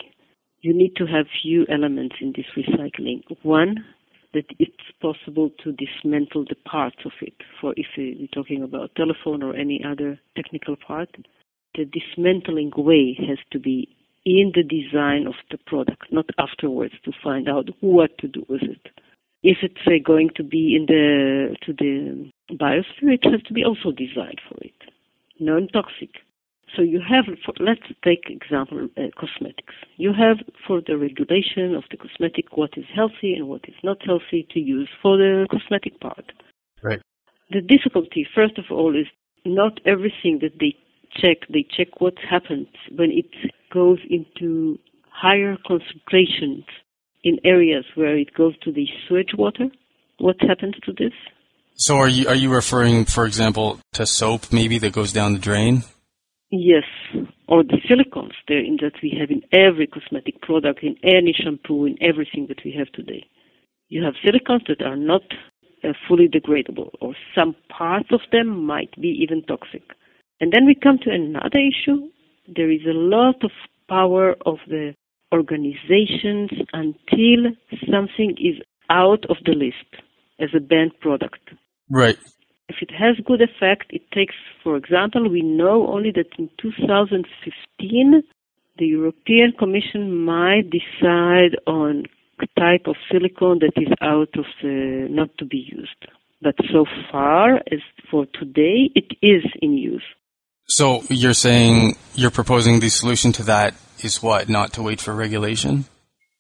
You 0.60 0.74
need 0.74 0.96
to 0.96 1.06
have 1.06 1.26
few 1.42 1.66
elements 1.68 2.16
in 2.20 2.32
this 2.34 2.46
recycling. 2.56 3.22
One, 3.42 3.84
that 4.34 4.46
it's 4.58 4.74
possible 5.00 5.50
to 5.62 5.72
dismantle 5.72 6.44
the 6.48 6.56
parts 6.68 6.98
of 7.04 7.12
it. 7.22 7.34
For 7.60 7.72
if 7.76 7.86
we're 7.96 8.26
talking 8.34 8.62
about 8.62 8.94
telephone 8.96 9.42
or 9.42 9.54
any 9.54 9.82
other 9.84 10.18
technical 10.34 10.76
part, 10.76 11.08
the 11.74 11.84
dismantling 11.84 12.72
way 12.76 13.16
has 13.28 13.38
to 13.52 13.58
be 13.58 13.88
in 14.24 14.52
the 14.54 14.62
design 14.62 15.26
of 15.26 15.34
the 15.50 15.58
product, 15.66 16.06
not 16.10 16.26
afterwards 16.38 16.94
to 17.04 17.12
find 17.22 17.48
out 17.48 17.68
what 17.80 18.18
to 18.18 18.28
do 18.28 18.44
with 18.48 18.62
it. 18.62 18.88
If 19.42 19.58
it's 19.62 19.86
uh, 19.86 20.02
going 20.04 20.30
to 20.36 20.42
be 20.42 20.74
in 20.74 20.86
the 20.86 21.56
to 21.64 21.72
the 21.72 22.30
biosphere, 22.50 23.14
it 23.14 23.24
has 23.24 23.42
to 23.42 23.52
be 23.52 23.64
also 23.64 23.90
designed 23.92 24.40
for 24.48 24.56
it, 24.60 24.74
non-toxic. 25.40 26.10
So 26.74 26.82
you 26.82 27.00
have, 27.00 27.24
for, 27.44 27.54
let's 27.60 27.80
take 28.04 28.24
example, 28.28 28.88
uh, 28.96 29.02
cosmetics. 29.18 29.74
You 29.96 30.12
have 30.12 30.38
for 30.66 30.82
the 30.84 30.98
regulation 30.98 31.74
of 31.74 31.84
the 31.90 31.96
cosmetic 31.96 32.56
what 32.56 32.70
is 32.76 32.84
healthy 32.94 33.34
and 33.34 33.48
what 33.48 33.62
is 33.68 33.74
not 33.82 34.04
healthy 34.04 34.46
to 34.50 34.60
use 34.60 34.88
for 35.00 35.16
the 35.16 35.46
cosmetic 35.50 36.00
part. 36.00 36.32
Right. 36.82 37.00
The 37.50 37.60
difficulty, 37.60 38.26
first 38.34 38.58
of 38.58 38.64
all, 38.70 38.96
is 38.96 39.06
not 39.44 39.80
everything 39.86 40.40
that 40.42 40.58
they 40.58 40.74
check, 41.14 41.48
they 41.48 41.64
check 41.76 42.00
what 42.00 42.14
happens 42.18 42.68
when 42.94 43.10
it 43.12 43.30
goes 43.72 43.98
into 44.10 44.78
higher 45.08 45.56
concentrations 45.66 46.64
in 47.22 47.38
areas 47.44 47.84
where 47.94 48.16
it 48.16 48.34
goes 48.34 48.54
to 48.62 48.72
the 48.72 48.86
sewage 49.08 49.34
water. 49.36 49.68
What 50.18 50.36
happens 50.40 50.74
to 50.84 50.92
this? 50.92 51.12
So 51.76 51.99
are 51.99 52.09
you 52.09 52.26
are 52.28 52.35
you 52.35 52.52
referring, 52.52 53.04
for 53.04 53.26
example, 53.26 53.78
to 53.92 54.06
soap 54.06 54.50
maybe 54.50 54.78
that 54.78 54.95
goes 54.95 55.12
down 55.12 55.35
the 55.35 55.38
drain? 55.38 55.85
Yes, 56.50 56.85
or 57.49 57.64
the 57.64 57.78
silicones 57.88 58.33
there 58.49 58.64
in 58.64 58.78
that 58.80 58.95
we 59.02 59.14
have 59.21 59.30
in 59.30 59.42
every 59.52 59.87
cosmetic 59.87 60.40
product, 60.40 60.83
in 60.83 60.97
any 61.02 61.35
shampoo, 61.37 61.85
in 61.85 61.97
everything 62.00 62.47
that 62.49 62.64
we 62.64 62.73
have 62.78 62.90
today. 62.92 63.26
You 63.88 64.02
have 64.04 64.14
silicones 64.25 64.66
that 64.68 64.83
are 64.83 64.97
not 64.97 65.23
uh, 65.85 65.92
fully 66.09 66.28
degradable, 66.28 66.90
or 67.00 67.14
some 67.35 67.54
parts 67.68 68.09
of 68.11 68.21
them 68.33 68.64
might 68.64 68.95
be 69.00 69.09
even 69.09 69.42
toxic. 69.42 69.83
And 70.40 70.52
then 70.52 70.64
we 70.64 70.75
come 70.75 70.99
to 71.02 71.11
another 71.11 71.59
issue. 71.59 72.09
There 72.49 72.71
is 72.71 72.87
a 72.87 72.97
lot 72.97 73.45
of 73.45 73.50
power 73.88 74.35
of 74.47 74.59
the 74.66 74.95
organizations 75.33 76.50
until 76.73 77.52
something 77.90 78.37
is 78.38 78.62
out 78.88 79.25
of 79.28 79.37
the 79.45 79.52
list 79.52 80.02
as 80.38 80.50
a 80.54 80.61
banned 80.61 80.99
product. 81.00 81.50
Right. 81.90 82.16
If 82.68 82.76
it 82.82 82.90
has 82.90 83.16
good 83.24 83.40
effect, 83.42 83.86
it 83.90 84.10
takes, 84.12 84.34
for 84.64 84.76
example, 84.76 85.28
we 85.30 85.42
know 85.42 85.86
only 85.86 86.10
that 86.12 86.26
in 86.38 86.50
2015, 86.60 88.22
the 88.78 88.86
European 88.86 89.52
Commission 89.58 90.24
might 90.24 90.70
decide 90.70 91.56
on 91.66 92.04
type 92.58 92.86
of 92.86 92.96
silicone 93.10 93.60
that 93.60 93.72
is 93.80 93.92
out 94.00 94.28
of 94.36 94.44
the, 94.62 95.06
not 95.10 95.30
to 95.38 95.44
be 95.44 95.58
used. 95.58 96.06
But 96.42 96.54
so 96.72 96.84
far, 97.10 97.56
as 97.56 97.80
for 98.10 98.26
today, 98.26 98.90
it 98.94 99.12
is 99.22 99.42
in 99.62 99.72
use. 99.74 100.02
So 100.68 101.02
you're 101.08 101.34
saying 101.34 101.96
you're 102.14 102.30
proposing 102.30 102.80
the 102.80 102.88
solution 102.88 103.32
to 103.32 103.44
that 103.44 103.74
is 104.02 104.22
what? 104.22 104.48
Not 104.48 104.74
to 104.74 104.82
wait 104.82 105.00
for 105.00 105.14
regulation? 105.14 105.84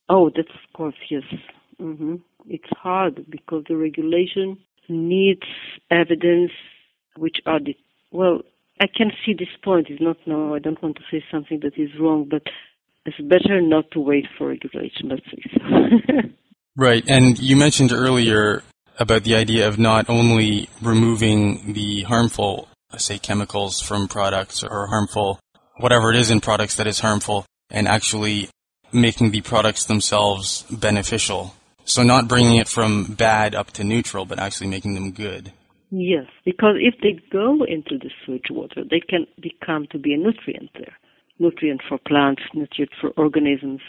Oh, 0.08 0.30
that's 0.34 0.48
of 0.48 0.72
course, 0.76 0.94
yes. 1.10 1.22
Mm-hmm. 1.80 2.16
It's 2.48 2.68
hard 2.76 3.24
because 3.30 3.64
the 3.68 3.76
regulation 3.76 4.58
needs 4.88 5.46
evidence 5.90 6.52
which 7.16 7.38
are 7.46 7.60
the, 7.60 7.76
well, 8.10 8.40
I 8.80 8.86
can 8.86 9.10
see 9.24 9.32
this 9.32 9.48
point. 9.64 9.88
is 9.90 10.00
not, 10.00 10.18
no, 10.26 10.54
I 10.54 10.58
don't 10.58 10.82
want 10.82 10.96
to 10.96 11.02
say 11.10 11.24
something 11.30 11.60
that 11.60 11.78
is 11.78 11.90
wrong, 11.98 12.26
but 12.30 12.42
it's 13.06 13.18
better 13.20 13.60
not 13.60 13.90
to 13.92 14.00
wait 14.00 14.26
for 14.36 14.48
regulation, 14.48 15.08
let's 15.08 15.24
say 15.26 15.42
so. 15.54 16.28
right. 16.76 17.04
And 17.08 17.38
you 17.38 17.56
mentioned 17.56 17.92
earlier 17.92 18.62
about 18.98 19.24
the 19.24 19.34
idea 19.34 19.68
of 19.68 19.78
not 19.78 20.08
only 20.08 20.68
removing 20.82 21.72
the 21.72 22.02
harmful, 22.02 22.68
say, 22.96 23.18
chemicals 23.18 23.80
from 23.80 24.08
products 24.08 24.62
or 24.62 24.86
harmful 24.88 25.38
whatever 25.78 26.10
it 26.10 26.16
is 26.16 26.30
in 26.30 26.40
products 26.40 26.76
that 26.76 26.86
is 26.86 27.00
harmful 27.00 27.44
and 27.70 27.86
actually 27.86 28.48
making 28.92 29.30
the 29.30 29.40
products 29.42 29.84
themselves 29.84 30.62
beneficial. 30.70 31.54
So 31.86 32.02
not 32.02 32.28
bringing 32.28 32.56
it 32.56 32.68
from 32.68 33.14
bad 33.14 33.54
up 33.54 33.70
to 33.72 33.84
neutral, 33.84 34.26
but 34.26 34.38
actually 34.38 34.66
making 34.66 34.94
them 34.94 35.12
good. 35.12 35.52
Yes, 35.90 36.26
because 36.44 36.76
if 36.80 36.94
they 37.00 37.20
go 37.30 37.62
into 37.64 37.96
the 37.98 38.10
sewage 38.24 38.50
water, 38.50 38.82
they 38.90 39.00
can 39.00 39.26
become 39.40 39.86
to 39.92 39.98
be 39.98 40.12
a 40.12 40.16
nutrient 40.16 40.70
there. 40.74 40.96
Nutrient 41.38 41.80
for 41.88 41.98
plants, 41.98 42.42
nutrient 42.54 42.90
for 43.00 43.10
organisms. 43.10 43.80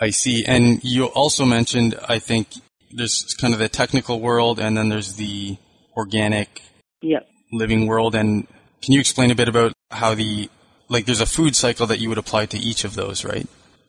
I 0.00 0.10
see. 0.10 0.44
And 0.46 0.82
you 0.84 1.06
also 1.06 1.44
mentioned, 1.44 1.98
I 2.08 2.18
think, 2.18 2.48
there's 2.92 3.34
kind 3.40 3.52
of 3.52 3.60
the 3.60 3.68
technical 3.68 4.20
world 4.20 4.58
and 4.58 4.76
then 4.76 4.88
there's 4.88 5.14
the 5.14 5.56
organic 5.96 6.62
yep. 7.02 7.28
living 7.52 7.86
world. 7.86 8.14
And 8.14 8.46
can 8.82 8.94
you 8.94 9.00
explain 9.00 9.30
a 9.30 9.34
bit 9.34 9.48
about 9.48 9.72
how 9.90 10.14
the 10.14 10.50
like 10.88 11.06
there's 11.06 11.20
a 11.20 11.26
food 11.26 11.54
cycle 11.54 11.86
that 11.86 12.00
you 12.00 12.08
would 12.08 12.18
apply 12.18 12.46
to 12.46 12.58
each 12.58 12.84
of 12.84 12.94
those, 12.94 13.24
right? 13.24 13.46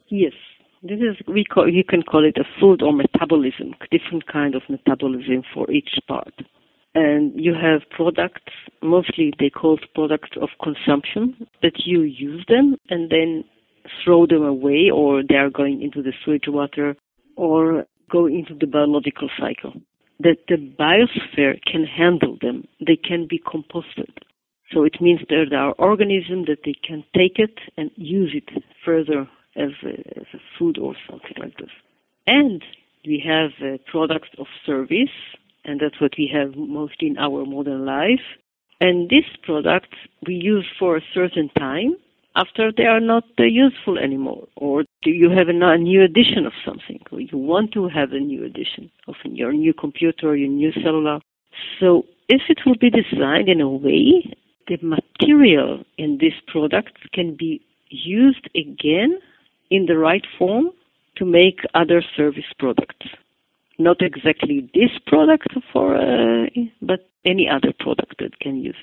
Yes. 0.10 0.34
This 0.84 1.00
is 1.00 1.16
we 1.28 1.44
call 1.44 1.70
you 1.70 1.84
can 1.84 2.02
call 2.02 2.26
it 2.26 2.38
a 2.38 2.46
food 2.60 2.82
or 2.82 2.92
metabolism, 2.92 3.76
different 3.92 4.26
kind 4.26 4.56
of 4.56 4.64
metabolism 4.68 5.44
for 5.54 5.70
each 5.70 6.00
part. 6.08 6.34
And 6.96 7.32
you 7.36 7.54
have 7.54 7.82
products, 7.90 8.52
mostly 8.82 9.32
they 9.40 9.50
called 9.50 9.86
products 9.96 10.32
of 10.42 10.50
consumption, 10.62 11.48
that 11.62 11.86
you 11.86 12.02
use 12.02 12.44
them 12.50 12.78
and 12.90 13.10
then 13.10 13.44
throw 14.04 14.26
them 14.26 14.44
away 14.44 14.90
or 14.94 15.22
they 15.28 15.36
are 15.36 15.50
going 15.50 15.82
into 15.82 16.02
the 16.02 16.14
sewage 16.26 16.48
water 16.48 16.96
or 17.38 17.86
go 18.12 18.26
into 18.26 18.56
the 18.56 18.68
biological 18.68 19.30
cycle. 19.40 19.74
that 20.24 20.38
the 20.48 20.58
biosphere 20.80 21.60
can 21.64 21.84
handle 21.86 22.38
them. 22.42 22.68
They 22.86 22.96
can 22.96 23.28
be 23.28 23.40
composted. 23.40 24.12
So 24.72 24.84
it 24.84 25.02
means 25.02 25.22
that 25.30 25.48
there 25.50 25.60
are 25.60 25.74
organisms 25.74 26.48
that 26.48 26.60
they 26.64 26.76
can 26.88 27.04
take 27.16 27.40
it 27.40 27.58
and 27.78 27.92
use 27.96 28.34
it 28.34 28.64
further 28.86 29.28
as 29.56 29.72
a, 29.84 30.20
as 30.20 30.26
food 30.58 30.78
or 30.78 30.96
something 31.10 31.34
like 31.40 31.58
this. 31.58 31.70
And 32.28 32.64
we 33.06 33.24
have 33.26 33.52
products 33.92 34.30
of 34.38 34.48
service, 34.66 35.16
and 35.66 35.80
that's 35.80 36.00
what 36.00 36.14
we 36.18 36.30
have 36.34 36.56
mostly 36.56 37.08
in 37.08 37.18
our 37.18 37.46
modern 37.46 37.86
life. 37.86 38.22
And 38.80 39.10
these 39.10 39.30
products 39.44 39.98
we 40.26 40.36
use 40.36 40.66
for 40.80 40.98
a 40.98 41.02
certain 41.14 41.50
time 41.58 41.96
after 42.36 42.72
they 42.76 42.86
are 42.86 43.00
not 43.00 43.26
uh, 43.40 43.44
useful 43.44 43.98
anymore, 43.98 44.48
or 44.56 44.84
do 45.04 45.12
you 45.12 45.30
have 45.30 45.50
a, 45.50 45.66
a 45.66 45.78
new 45.78 46.02
edition 46.02 46.46
of 46.46 46.54
something, 46.66 47.00
or 47.12 47.20
you 47.20 47.38
want 47.38 47.74
to 47.74 47.90
have 47.90 48.14
a 48.14 48.20
new 48.20 48.46
edition 48.46 48.90
of 49.08 49.16
your 49.26 49.52
new 49.52 49.74
computer, 49.74 50.36
your 50.36 50.50
new 50.50 50.72
cellular. 50.82 51.20
So 51.80 52.04
if 52.30 52.42
it 52.48 52.60
will 52.66 52.78
be 52.80 52.90
designed 52.90 53.50
in 53.50 53.60
a 53.60 53.70
way, 53.70 54.34
the 54.68 54.78
material 54.82 55.84
in 55.98 56.20
this 56.22 56.34
product 56.48 56.98
can 57.14 57.36
be 57.38 57.62
used 57.90 58.50
again 58.56 59.20
in 59.72 59.86
the 59.88 59.98
right 59.98 60.26
form 60.38 60.70
to 61.16 61.26
make 61.26 61.62
other 61.74 62.04
service 62.16 62.52
products. 62.60 63.08
Not 63.80 63.98
exactly 64.02 64.70
this 64.76 64.92
product 65.08 65.48
for, 65.74 65.96
uh, 65.96 66.46
but 66.82 67.10
any 67.26 67.50
other 67.50 67.74
product 67.80 68.16
that 68.20 68.38
can 68.40 68.58
use. 68.58 68.76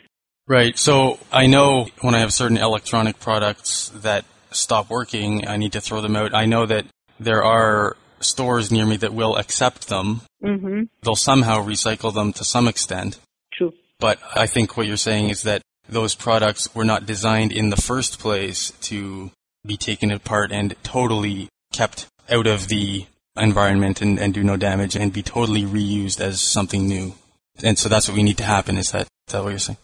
Right. 0.48 0.76
So 0.76 1.18
I 1.30 1.46
know 1.46 1.88
when 2.00 2.14
I 2.14 2.20
have 2.20 2.32
certain 2.32 2.56
electronic 2.56 3.20
products 3.20 3.90
that 3.90 4.24
stop 4.50 4.90
working, 4.90 5.46
I 5.46 5.58
need 5.58 5.72
to 5.72 5.80
throw 5.80 6.00
them 6.00 6.16
out. 6.16 6.34
I 6.34 6.46
know 6.46 6.66
that 6.66 6.86
there 7.20 7.44
are 7.44 7.96
stores 8.20 8.72
near 8.72 8.86
me 8.86 8.96
that 8.96 9.12
will 9.14 9.36
accept 9.36 9.88
them. 9.88 10.22
Mm-hmm. 10.42 10.84
They'll 11.02 11.16
somehow 11.16 11.64
recycle 11.64 12.12
them 12.12 12.32
to 12.32 12.44
some 12.44 12.66
extent. 12.66 13.18
True. 13.52 13.72
But 14.00 14.18
I 14.34 14.46
think 14.46 14.76
what 14.76 14.86
you're 14.86 14.96
saying 14.96 15.28
is 15.28 15.42
that 15.42 15.62
those 15.88 16.14
products 16.14 16.74
were 16.74 16.84
not 16.84 17.06
designed 17.06 17.52
in 17.52 17.70
the 17.70 17.76
first 17.76 18.18
place 18.18 18.72
to 18.82 19.30
be 19.66 19.76
taken 19.76 20.10
apart 20.10 20.52
and 20.52 20.74
totally 20.82 21.48
kept 21.72 22.06
out 22.30 22.46
of 22.46 22.68
the 22.68 23.06
environment 23.36 24.00
and, 24.00 24.18
and 24.18 24.34
do 24.34 24.42
no 24.42 24.56
damage 24.56 24.96
and 24.96 25.12
be 25.12 25.22
totally 25.22 25.62
reused 25.62 26.20
as 26.20 26.40
something 26.40 26.86
new. 26.86 27.14
And 27.62 27.78
so 27.78 27.88
that's 27.88 28.08
what 28.08 28.16
we 28.16 28.22
need 28.22 28.38
to 28.38 28.44
happen. 28.44 28.76
Is 28.76 28.90
that, 28.92 29.02
is 29.02 29.32
that 29.32 29.42
what 29.42 29.50
you're 29.50 29.58
saying? 29.58 29.78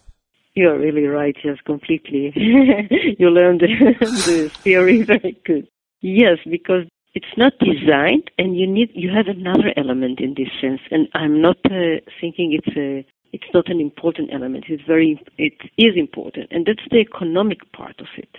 You're 0.55 0.79
really 0.79 1.05
right. 1.05 1.35
Yes, 1.43 1.57
completely. 1.65 2.31
you 3.19 3.29
learned 3.29 3.61
the 3.99 4.49
theory 4.63 5.01
very 5.03 5.37
good. 5.45 5.67
Yes, 6.01 6.37
because 6.49 6.85
it's 7.13 7.37
not 7.37 7.53
designed, 7.59 8.29
and 8.37 8.57
you 8.57 8.67
need 8.67 8.89
you 8.93 9.09
have 9.09 9.27
another 9.27 9.73
element 9.75 10.19
in 10.19 10.33
this 10.37 10.49
sense. 10.61 10.79
And 10.91 11.07
I'm 11.13 11.41
not 11.41 11.57
uh, 11.65 11.99
thinking 12.21 12.57
it's 12.57 12.77
a 12.77 13.05
it's 13.33 13.53
not 13.53 13.69
an 13.69 13.81
important 13.81 14.29
element. 14.33 14.65
It's 14.69 14.83
very 14.87 15.21
it 15.37 15.53
is 15.77 15.97
important, 15.97 16.47
and 16.51 16.65
that's 16.65 16.87
the 16.89 16.99
economic 16.99 17.59
part 17.73 17.99
of 17.99 18.07
it. 18.17 18.29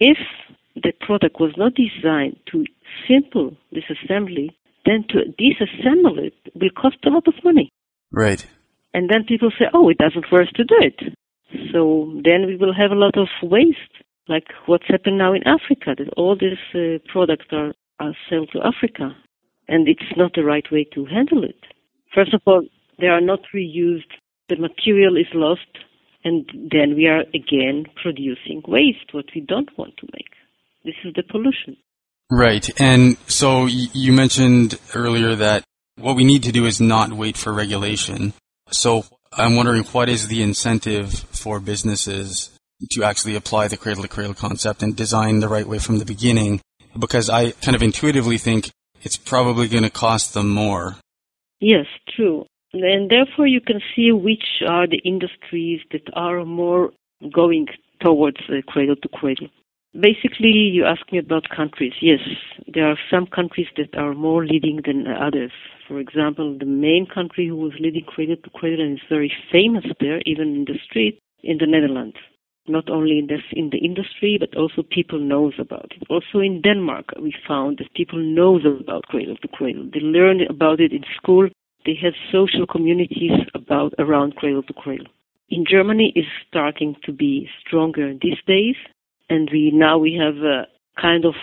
If 0.00 0.18
the 0.74 0.92
product 1.00 1.40
was 1.40 1.52
not 1.56 1.74
designed 1.74 2.36
to 2.50 2.64
simple 3.08 3.56
disassembly, 3.74 4.50
then 4.84 5.04
to 5.10 5.18
disassemble 5.38 6.18
it 6.18 6.34
will 6.54 6.70
cost 6.70 6.96
a 7.04 7.10
lot 7.10 7.26
of 7.28 7.34
money. 7.44 7.70
Right. 8.10 8.46
And 8.94 9.08
then 9.08 9.24
people 9.24 9.50
say, 9.58 9.66
oh, 9.72 9.88
it 9.88 9.98
doesn't 9.98 10.30
worth 10.30 10.50
to 10.54 10.64
do 10.64 10.76
it. 10.80 11.14
So 11.72 12.20
then 12.24 12.46
we 12.46 12.56
will 12.56 12.74
have 12.74 12.90
a 12.90 12.96
lot 12.96 13.16
of 13.16 13.28
waste, 13.42 13.78
like 14.28 14.46
what's 14.66 14.88
happened 14.88 15.18
now 15.18 15.32
in 15.32 15.46
Africa, 15.46 15.94
that 15.96 16.12
all 16.16 16.36
these 16.36 16.58
uh, 16.74 16.98
products 17.10 17.46
are, 17.52 17.72
are 18.00 18.14
sold 18.28 18.50
to 18.52 18.60
Africa. 18.64 19.16
And 19.68 19.88
it's 19.88 20.16
not 20.16 20.32
the 20.34 20.44
right 20.44 20.64
way 20.70 20.86
to 20.94 21.04
handle 21.06 21.44
it. 21.44 21.60
First 22.14 22.34
of 22.34 22.42
all, 22.46 22.62
they 22.98 23.06
are 23.06 23.20
not 23.20 23.40
reused. 23.54 24.10
The 24.48 24.56
material 24.56 25.16
is 25.16 25.26
lost. 25.34 25.78
And 26.24 26.48
then 26.70 26.94
we 26.94 27.06
are 27.06 27.22
again 27.34 27.86
producing 28.00 28.62
waste, 28.66 29.12
what 29.12 29.26
we 29.34 29.40
don't 29.40 29.76
want 29.78 29.96
to 29.98 30.08
make. 30.12 30.32
This 30.84 30.94
is 31.04 31.12
the 31.14 31.22
pollution. 31.22 31.76
Right. 32.30 32.68
And 32.80 33.18
so 33.26 33.66
you 33.66 34.12
mentioned 34.12 34.78
earlier 34.94 35.34
that 35.36 35.64
what 35.96 36.16
we 36.16 36.24
need 36.24 36.42
to 36.44 36.52
do 36.52 36.64
is 36.66 36.80
not 36.80 37.12
wait 37.12 37.36
for 37.36 37.52
regulation. 37.52 38.32
So 38.70 39.04
I'm 39.32 39.54
wondering 39.54 39.84
what 39.84 40.08
is 40.08 40.28
the 40.28 40.42
incentive 40.42 41.12
for 41.12 41.60
businesses 41.60 42.50
to 42.90 43.04
actually 43.04 43.36
apply 43.36 43.68
the 43.68 43.76
cradle 43.76 44.02
to 44.02 44.08
cradle 44.08 44.34
concept 44.34 44.82
and 44.82 44.96
design 44.96 45.40
the 45.40 45.48
right 45.48 45.66
way 45.66 45.78
from 45.78 45.98
the 45.98 46.04
beginning? 46.04 46.60
Because 46.98 47.30
I 47.30 47.52
kind 47.52 47.76
of 47.76 47.82
intuitively 47.82 48.38
think 48.38 48.70
it's 49.02 49.16
probably 49.16 49.68
going 49.68 49.84
to 49.84 49.90
cost 49.90 50.34
them 50.34 50.48
more. 50.48 50.96
Yes, 51.60 51.86
true. 52.16 52.46
And 52.72 53.10
therefore 53.10 53.46
you 53.46 53.60
can 53.60 53.80
see 53.94 54.10
which 54.12 54.62
are 54.66 54.86
the 54.86 54.98
industries 55.04 55.80
that 55.92 56.08
are 56.14 56.44
more 56.44 56.92
going 57.32 57.66
towards 58.00 58.38
cradle 58.66 58.96
to 58.96 59.08
cradle. 59.08 59.48
Basically, 60.00 60.48
you 60.48 60.86
ask 60.86 61.12
me 61.12 61.18
about 61.18 61.50
countries. 61.54 61.92
Yes, 62.00 62.20
there 62.66 62.88
are 62.88 62.98
some 63.10 63.26
countries 63.26 63.66
that 63.76 63.94
are 63.94 64.14
more 64.14 64.46
leading 64.46 64.80
than 64.86 65.06
others. 65.06 65.52
For 65.86 66.00
example, 66.00 66.56
the 66.58 66.64
main 66.64 67.04
country 67.04 67.46
who 67.46 67.56
was 67.56 67.74
leading 67.78 68.04
cradle 68.04 68.36
to 68.36 68.50
cradle 68.50 68.86
and 68.86 68.94
is 68.94 69.04
very 69.10 69.30
famous 69.50 69.84
there, 70.00 70.22
even 70.24 70.54
in 70.54 70.64
the 70.64 70.78
street, 70.82 71.20
in 71.42 71.58
the 71.58 71.66
Netherlands. 71.66 72.16
Not 72.66 72.88
only 72.88 73.18
in, 73.18 73.26
this, 73.26 73.42
in 73.52 73.68
the 73.68 73.84
industry, 73.84 74.38
but 74.40 74.56
also 74.56 74.82
people 74.82 75.18
knows 75.18 75.52
about 75.58 75.92
it. 75.94 76.04
Also 76.08 76.38
in 76.38 76.62
Denmark, 76.62 77.12
we 77.20 77.34
found 77.46 77.76
that 77.76 77.92
people 77.92 78.18
knows 78.18 78.64
about 78.64 79.02
cradle 79.08 79.36
to 79.42 79.48
cradle. 79.48 79.90
They 79.92 80.00
learn 80.00 80.40
about 80.48 80.80
it 80.80 80.92
in 80.92 81.04
school. 81.20 81.50
They 81.84 81.98
have 82.00 82.14
social 82.30 82.66
communities 82.66 83.32
about 83.54 83.92
around 83.98 84.36
cradle 84.36 84.62
to 84.62 84.72
cradle. 84.72 85.08
In 85.50 85.66
Germany, 85.68 86.14
is 86.16 86.24
starting 86.48 86.96
to 87.04 87.12
be 87.12 87.46
stronger 87.60 88.14
these 88.14 88.40
days 88.46 88.76
and 89.28 89.48
we 89.52 89.70
now 89.72 89.98
we 89.98 90.14
have 90.14 90.36
a 90.42 90.66
kind 91.00 91.24
of 91.24 91.34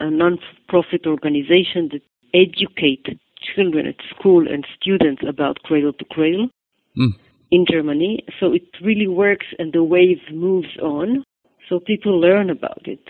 a 0.00 0.10
non-profit 0.10 1.06
organization 1.06 1.90
that 1.92 2.02
educate 2.34 3.06
children 3.54 3.86
at 3.86 3.96
school 4.14 4.46
and 4.48 4.66
students 4.80 5.22
about 5.28 5.62
cradle 5.62 5.92
to 5.92 6.04
cradle 6.06 6.48
mm. 6.96 7.10
in 7.50 7.64
Germany. 7.70 8.24
So 8.38 8.52
it 8.52 8.64
really 8.82 9.08
works 9.08 9.46
and 9.58 9.72
the 9.72 9.84
wave 9.84 10.20
moves 10.32 10.76
on. 10.82 11.24
So 11.68 11.80
people 11.80 12.20
learn 12.20 12.50
about 12.50 12.82
it. 12.84 13.00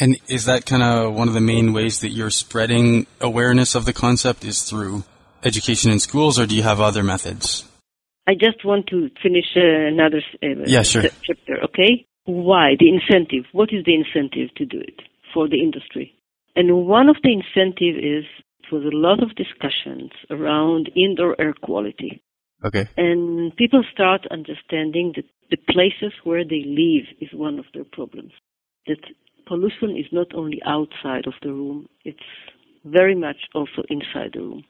And 0.00 0.18
is 0.28 0.46
that 0.46 0.66
kind 0.66 0.82
of 0.82 1.14
one 1.14 1.28
of 1.28 1.34
the 1.34 1.40
main 1.40 1.72
ways 1.72 2.00
that 2.00 2.10
you're 2.10 2.30
spreading 2.30 3.06
awareness 3.20 3.74
of 3.74 3.84
the 3.84 3.92
concept 3.92 4.44
is 4.44 4.62
through 4.62 5.04
education 5.44 5.90
in 5.90 6.00
schools 6.00 6.38
or 6.38 6.46
do 6.46 6.56
you 6.56 6.62
have 6.62 6.80
other 6.80 7.02
methods? 7.02 7.64
I 8.26 8.34
just 8.34 8.64
want 8.64 8.86
to 8.88 9.10
finish 9.22 9.44
uh, 9.56 9.60
another 9.60 10.22
uh, 10.42 10.64
yeah, 10.66 10.82
sure. 10.82 11.02
chapter, 11.22 11.62
okay? 11.64 12.06
Why? 12.24 12.74
The 12.78 12.88
incentive. 12.88 13.44
What 13.52 13.70
is 13.72 13.84
the 13.84 13.94
incentive 13.94 14.54
to 14.56 14.64
do 14.64 14.80
it 14.80 15.00
for 15.32 15.48
the 15.48 15.60
industry? 15.60 16.14
And 16.56 16.86
one 16.86 17.08
of 17.08 17.16
the 17.22 17.32
incentive 17.32 17.96
is 17.96 18.24
it 18.62 18.72
was 18.72 18.84
a 18.84 18.96
lot 18.96 19.22
of 19.22 19.36
discussions 19.36 20.10
around 20.30 20.90
indoor 20.96 21.38
air 21.40 21.54
quality. 21.62 22.22
Okay. 22.64 22.88
And 22.96 23.54
people 23.56 23.84
start 23.92 24.26
understanding 24.30 25.12
that 25.16 25.26
the 25.50 25.58
places 25.72 26.12
where 26.24 26.44
they 26.44 26.64
live 26.64 27.06
is 27.20 27.28
one 27.38 27.58
of 27.58 27.66
their 27.74 27.84
problems. 27.84 28.32
That 28.86 29.00
pollution 29.46 29.96
is 29.96 30.06
not 30.12 30.34
only 30.34 30.60
outside 30.64 31.26
of 31.26 31.34
the 31.42 31.52
room, 31.52 31.88
it's 32.04 32.18
very 32.84 33.14
much 33.14 33.36
also 33.54 33.82
inside 33.88 34.30
the 34.32 34.40
room. 34.40 34.64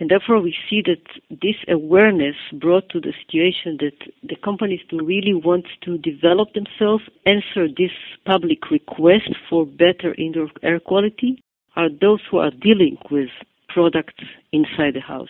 And 0.00 0.10
therefore, 0.10 0.40
we 0.40 0.56
see 0.68 0.82
that 0.86 1.04
this 1.28 1.56
awareness 1.68 2.34
brought 2.54 2.88
to 2.88 3.00
the 3.00 3.12
situation 3.22 3.76
that 3.80 3.98
the 4.22 4.36
companies 4.36 4.80
do 4.88 5.04
really 5.04 5.34
want 5.34 5.66
to 5.82 5.98
develop 5.98 6.54
themselves, 6.54 7.04
answer 7.26 7.68
this 7.68 7.92
public 8.24 8.70
request 8.70 9.28
for 9.48 9.66
better 9.66 10.14
indoor 10.16 10.48
air 10.62 10.80
quality, 10.80 11.42
are 11.76 11.90
those 11.90 12.20
who 12.30 12.38
are 12.38 12.50
dealing 12.50 12.96
with 13.10 13.28
products 13.68 14.24
inside 14.52 14.94
the 14.94 15.00
house, 15.00 15.28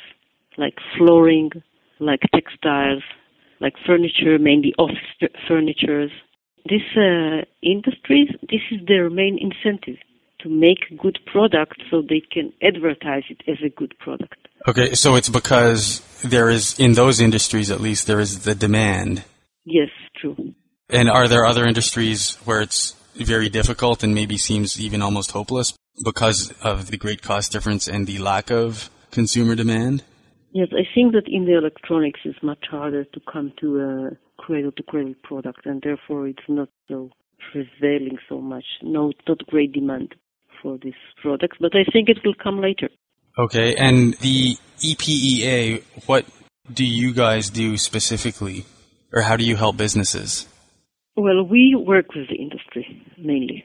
like 0.56 0.76
flooring, 0.96 1.50
like 1.98 2.20
textiles, 2.32 3.02
like 3.60 3.74
furniture, 3.84 4.38
mainly 4.38 4.72
office 4.78 4.98
furniture. 5.48 6.08
These 6.68 6.96
uh, 6.96 7.42
industries, 7.60 8.28
this 8.48 8.62
is 8.70 8.86
their 8.86 9.10
main 9.10 9.36
incentive 9.36 9.98
to 10.38 10.48
make 10.48 10.96
good 10.96 11.18
products 11.26 11.78
so 11.90 12.02
they 12.02 12.20
can 12.20 12.52
advertise 12.62 13.24
it 13.28 13.42
as 13.48 13.58
a 13.64 13.68
good 13.68 13.98
product. 13.98 14.46
Okay, 14.68 14.94
so 14.94 15.16
it's 15.16 15.28
because 15.28 16.00
there 16.22 16.50
is, 16.50 16.78
in 16.78 16.92
those 16.92 17.20
industries 17.20 17.70
at 17.70 17.80
least, 17.80 18.06
there 18.06 18.20
is 18.20 18.40
the 18.40 18.54
demand. 18.54 19.24
Yes, 19.64 19.88
true. 20.16 20.54
And 20.88 21.08
are 21.08 21.28
there 21.28 21.46
other 21.46 21.64
industries 21.64 22.36
where 22.44 22.60
it's 22.60 22.94
very 23.14 23.48
difficult 23.48 24.02
and 24.02 24.14
maybe 24.14 24.36
seems 24.36 24.80
even 24.80 25.02
almost 25.02 25.30
hopeless 25.30 25.74
because 26.04 26.52
of 26.62 26.90
the 26.90 26.96
great 26.96 27.22
cost 27.22 27.52
difference 27.52 27.88
and 27.88 28.06
the 28.06 28.18
lack 28.18 28.50
of 28.50 28.90
consumer 29.10 29.54
demand? 29.54 30.02
Yes, 30.52 30.68
I 30.72 30.82
think 30.94 31.12
that 31.12 31.28
in 31.28 31.44
the 31.44 31.56
electronics 31.56 32.20
it's 32.24 32.42
much 32.42 32.64
harder 32.70 33.04
to 33.04 33.20
come 33.32 33.52
to 33.60 33.80
a 33.80 34.42
cradle 34.42 34.72
to 34.72 34.82
cradle 34.82 35.14
product 35.22 35.64
and 35.64 35.80
therefore 35.82 36.26
it's 36.26 36.48
not 36.48 36.68
so 36.88 37.10
prevailing 37.52 38.18
so 38.28 38.40
much. 38.40 38.64
No, 38.82 39.12
not 39.28 39.46
great 39.46 39.72
demand 39.72 40.14
for 40.60 40.76
this 40.82 40.94
product, 41.22 41.56
but 41.60 41.74
I 41.74 41.84
think 41.92 42.08
it 42.08 42.18
will 42.24 42.34
come 42.34 42.60
later. 42.60 42.88
Okay, 43.40 43.74
and 43.74 44.12
the 44.18 44.58
EPEA, 44.80 45.82
what 46.04 46.26
do 46.70 46.84
you 46.84 47.14
guys 47.14 47.48
do 47.48 47.78
specifically, 47.78 48.66
or 49.14 49.22
how 49.22 49.38
do 49.38 49.44
you 49.44 49.56
help 49.56 49.78
businesses? 49.78 50.46
Well, 51.16 51.42
we 51.44 51.74
work 51.74 52.14
with 52.14 52.28
the 52.28 52.34
industry 52.34 53.02
mainly. 53.16 53.64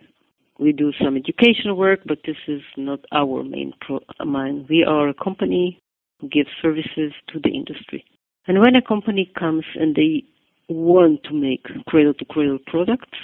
We 0.57 0.71
do 0.71 0.93
some 1.03 1.17
educational 1.17 1.75
work, 1.75 1.99
but 2.05 2.19
this 2.25 2.37
is 2.47 2.61
not 2.77 3.01
our 3.11 3.43
main 3.43 3.73
pro- 3.81 3.99
uh, 4.17 4.23
mine. 4.23 4.65
We 4.69 4.85
are 4.87 5.09
a 5.09 5.13
company 5.13 5.81
who 6.21 6.29
gives 6.29 6.47
services 6.61 7.11
to 7.33 7.39
the 7.43 7.49
industry. 7.49 8.05
And 8.47 8.61
when 8.61 8.77
a 8.77 8.81
company 8.81 9.29
comes 9.37 9.65
and 9.75 9.93
they 9.93 10.23
want 10.69 11.25
to 11.25 11.33
make 11.33 11.65
cradle 11.85 12.13
to 12.13 12.23
cradle 12.23 12.59
products 12.65 13.17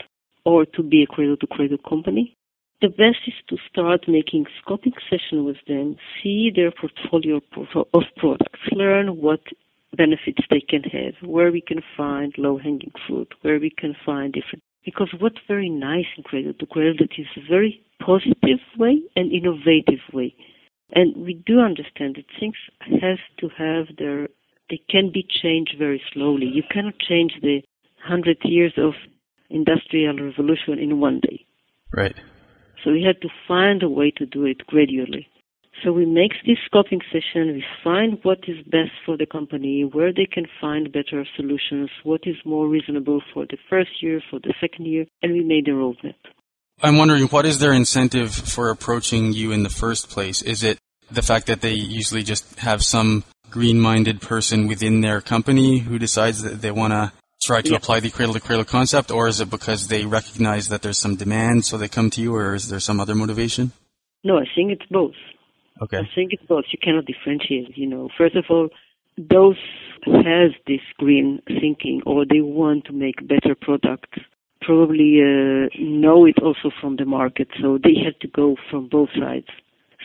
or 0.43 0.65
to 0.65 0.83
be 0.83 1.03
a 1.03 1.07
cradle 1.07 1.37
to 1.37 1.47
cradle 1.47 1.77
company, 1.87 2.35
the 2.82 2.89
best 2.89 3.20
is 3.28 3.34
to 3.48 3.58
start 3.70 4.08
making 4.08 4.46
scoping 4.62 4.94
session 5.10 5.46
with 5.46 5.58
them, 5.67 5.98
see 6.22 6.52
their 6.54 6.72
portfolio 6.72 7.39
of 7.94 8.04
products, 8.17 8.60
learn 8.72 9.17
what 9.17 9.41
benefits 9.96 10.41
they 10.50 10.62
can 10.62 10.84
have, 10.84 11.13
where 11.22 11.52
we 11.52 11.62
can 11.62 11.82
find 11.96 12.34
low 12.38 12.58
hanging 12.58 12.91
fruit, 13.08 13.34
where 13.41 13.60
we 13.60 13.70
can 13.70 13.96
find 14.06 14.34
different. 14.34 14.63
Because 14.84 15.10
what's 15.20 15.38
very 15.48 15.70
nice 15.70 16.06
in 16.17 16.24
to 16.24 16.65
Cradle 16.65 16.96
that 17.00 17.12
is 17.17 17.28
a 17.38 17.48
very 17.48 17.84
positive 18.04 18.60
way 18.78 19.02
and 19.15 19.32
innovative 19.32 20.02
way. 20.12 20.34
And 20.94 21.15
we 21.17 21.36
do 21.46 21.60
understand 21.60 22.15
that 22.15 22.26
things 22.39 22.56
have 23.00 23.20
to 23.39 23.50
have 23.58 23.96
their, 23.98 24.28
they 24.70 24.82
can 24.89 25.12
be 25.13 25.26
changed 25.30 25.76
very 25.78 26.02
slowly. 26.13 26.48
You 26.48 26.63
cannot 26.72 26.98
change 26.98 27.34
the 27.41 27.62
hundred 28.04 28.38
years 28.44 28.74
of 28.78 28.94
industrial 29.52 30.17
revolution 30.17 30.80
in 30.80 31.00
one 31.00 31.20
day. 31.20 31.46
Right. 31.94 32.15
So 32.84 32.91
we 32.91 33.04
had 33.04 33.22
to 33.22 33.30
find 33.48 33.84
a 33.84 33.89
way 33.89 34.12
to 34.17 34.26
do 34.26 34.46
it 34.46 34.65
gradually. 34.65 35.28
So 35.84 35.91
we 35.91 36.06
make 36.06 36.34
this 36.46 36.58
scoping 36.72 37.02
session, 37.12 37.54
we 37.54 37.63
find 37.84 38.20
what 38.24 38.39
is 38.48 38.58
best 38.65 38.91
for 39.06 39.17
the 39.17 39.26
company, 39.26 39.84
where 39.84 40.13
they 40.13 40.28
can 40.32 40.46
find 40.60 40.91
better 40.91 41.26
solutions, 41.36 41.89
what 42.04 42.22
is 42.26 42.36
more 42.46 42.67
reasonable 42.67 43.22
for 43.34 43.46
the 43.46 43.58
first 43.70 43.89
year, 44.02 44.22
for 44.30 44.39
the 44.39 44.54
second 44.60 44.86
year, 44.86 45.06
and 45.24 45.34
we 45.34 45.44
made 45.44 45.67
a 45.67 45.72
roadmap. 45.72 46.15
I'm 46.84 46.98
wondering 46.98 47.24
what 47.26 47.46
is 47.46 47.60
their 47.60 47.74
incentive 47.74 48.34
for 48.34 48.70
approaching 48.70 49.34
you 49.34 49.52
in 49.52 49.63
the 49.63 49.70
first 49.70 50.10
place? 50.10 50.41
Is 50.41 50.63
it 50.63 50.78
the 51.10 51.22
fact 51.22 51.48
that 51.48 51.62
they 51.62 51.74
usually 51.74 52.24
just 52.24 52.60
have 52.60 52.84
some 52.84 53.24
green 53.50 53.80
minded 53.80 54.22
person 54.22 54.67
within 54.67 55.02
their 55.02 55.20
company 55.20 55.80
who 55.80 56.00
decides 56.00 56.41
that 56.44 56.62
they 56.62 56.72
want 56.72 56.94
to 56.94 57.12
try 57.41 57.62
to 57.62 57.71
yeah. 57.71 57.77
apply 57.77 57.99
the 57.99 58.10
cradle 58.10 58.34
to 58.34 58.39
cradle 58.39 58.65
concept, 58.65 59.12
or 59.12 59.27
is 59.27 59.39
it 59.39 59.49
because 59.49 59.88
they 59.88 60.06
recognize 60.06 60.67
that 60.69 60.82
there's 60.82 60.97
some 60.97 61.15
demand, 61.15 61.65
so 61.65 61.77
they 61.77 61.88
come 61.88 62.10
to 62.12 62.21
you, 62.21 62.36
or 62.36 62.54
is 62.56 62.69
there 62.69 62.80
some 62.80 62.99
other 62.99 63.15
motivation? 63.15 63.71
No, 64.23 64.38
I 64.38 64.45
think 64.56 64.71
it's 64.71 64.86
both. 64.89 65.15
Okay. 65.82 65.97
I 65.97 66.10
think 66.13 66.32
it's 66.32 66.43
both. 66.43 66.65
You 66.71 66.80
cannot 66.82 67.06
differentiate. 67.06 67.75
You 67.77 67.88
know, 67.88 68.10
first 68.17 68.36
of 68.36 68.45
all, 68.49 68.69
those 69.17 69.58
has 70.06 70.51
this 70.67 70.82
green 70.97 71.41
thinking, 71.47 72.01
or 72.06 72.25
they 72.25 72.41
want 72.41 72.86
to 72.86 72.93
make 72.93 73.27
better 73.27 73.56
products, 73.60 74.19
probably 74.62 75.19
uh, 75.21 75.67
know 75.80 76.25
it 76.25 76.38
also 76.41 76.71
from 76.80 76.97
the 76.97 77.06
market, 77.06 77.47
so 77.62 77.80
they 77.84 77.95
have 78.06 78.17
to 78.19 78.27
go 78.27 78.56
from 78.69 78.88
both 78.89 79.10
sides. 79.19 79.47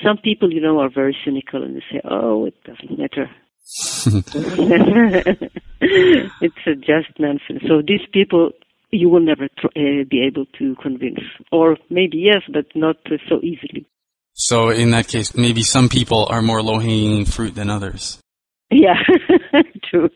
Some 0.02 0.18
people, 0.18 0.52
you 0.52 0.60
know, 0.60 0.80
are 0.80 0.90
very 0.90 1.16
cynical 1.24 1.62
and 1.62 1.76
they 1.76 1.84
say, 1.90 2.00
"Oh, 2.04 2.46
it 2.46 2.54
doesn't 2.64 2.98
matter. 2.98 3.30
it's 5.80 6.66
a 6.66 6.74
just 6.76 7.18
nonsense. 7.18 7.62
So 7.66 7.82
these 7.86 8.06
people, 8.12 8.52
you 8.90 9.08
will 9.08 9.20
never 9.20 9.48
tr- 9.58 9.66
uh, 9.76 10.04
be 10.08 10.22
able 10.24 10.46
to 10.58 10.76
convince, 10.80 11.18
or 11.50 11.76
maybe 11.90 12.18
yes, 12.18 12.42
but 12.52 12.66
not 12.76 12.96
uh, 13.06 13.16
so 13.28 13.40
easily. 13.42 13.86
So 14.34 14.68
in 14.68 14.92
that 14.92 15.08
case, 15.08 15.34
maybe 15.34 15.62
some 15.62 15.88
people 15.88 16.26
are 16.30 16.42
more 16.42 16.62
low-hanging 16.62 17.24
fruit 17.24 17.54
than 17.54 17.68
others. 17.68 18.20
Yeah, 18.70 19.02
true. 19.90 20.10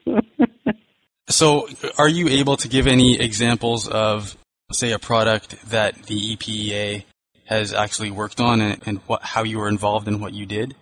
so, 1.28 1.68
are 1.98 2.08
you 2.08 2.28
able 2.28 2.56
to 2.58 2.68
give 2.68 2.86
any 2.86 3.18
examples 3.20 3.88
of, 3.88 4.36
say, 4.70 4.92
a 4.92 4.98
product 4.98 5.56
that 5.70 5.94
the 6.04 6.36
EPEA 6.36 7.04
has 7.46 7.72
actually 7.72 8.10
worked 8.10 8.40
on, 8.40 8.60
and, 8.60 8.82
and 8.86 8.98
what, 9.06 9.22
how 9.22 9.42
you 9.42 9.58
were 9.58 9.68
involved 9.68 10.06
in 10.06 10.20
what 10.20 10.34
you 10.34 10.46
did? 10.46 10.76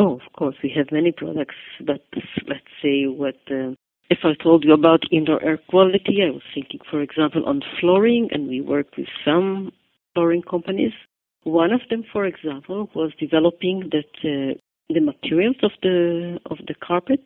Oh, 0.00 0.14
of 0.14 0.32
course, 0.32 0.56
we 0.62 0.72
have 0.74 0.86
many 0.90 1.12
products, 1.12 1.56
but 1.84 2.00
let's 2.48 2.72
say 2.82 3.04
what. 3.06 3.36
Uh, 3.50 3.74
if 4.08 4.20
I 4.24 4.32
told 4.42 4.64
you 4.64 4.72
about 4.72 5.02
indoor 5.12 5.42
air 5.44 5.58
quality, 5.68 6.22
I 6.26 6.30
was 6.30 6.42
thinking, 6.54 6.80
for 6.90 7.02
example, 7.02 7.44
on 7.44 7.60
flooring, 7.78 8.30
and 8.32 8.48
we 8.48 8.62
work 8.62 8.96
with 8.96 9.08
some 9.26 9.72
flooring 10.14 10.40
companies. 10.40 10.92
One 11.42 11.70
of 11.70 11.82
them, 11.90 12.04
for 12.10 12.24
example, 12.24 12.88
was 12.94 13.12
developing 13.20 13.90
that 13.92 14.12
uh, 14.24 14.54
the 14.88 15.00
materials 15.00 15.56
of 15.62 15.72
the 15.82 16.38
of 16.50 16.56
the 16.66 16.74
carpet 16.82 17.24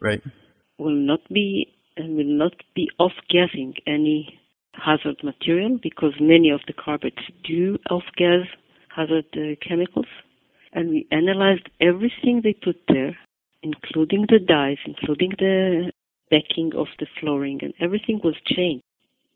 right. 0.00 0.22
will 0.78 0.98
not 1.12 1.20
be 1.32 1.72
and 1.96 2.16
will 2.16 2.38
not 2.44 2.54
be 2.74 2.90
off-gassing 2.98 3.74
any 3.86 4.40
hazard 4.72 5.22
material 5.22 5.78
because 5.80 6.12
many 6.20 6.50
of 6.50 6.60
the 6.66 6.72
carpets 6.72 7.22
do 7.44 7.78
off-gas 7.88 8.46
hazard 8.94 9.26
uh, 9.36 9.54
chemicals 9.66 10.06
and 10.76 10.90
we 10.90 11.08
analyzed 11.10 11.68
everything 11.80 12.42
they 12.44 12.52
put 12.52 12.76
there, 12.86 13.16
including 13.62 14.26
the 14.28 14.38
dyes, 14.38 14.76
including 14.84 15.32
the 15.38 15.90
backing 16.30 16.72
of 16.76 16.86
the 17.00 17.06
flooring, 17.18 17.58
and 17.62 17.72
everything 17.80 18.20
was 18.22 18.36
changed 18.44 18.84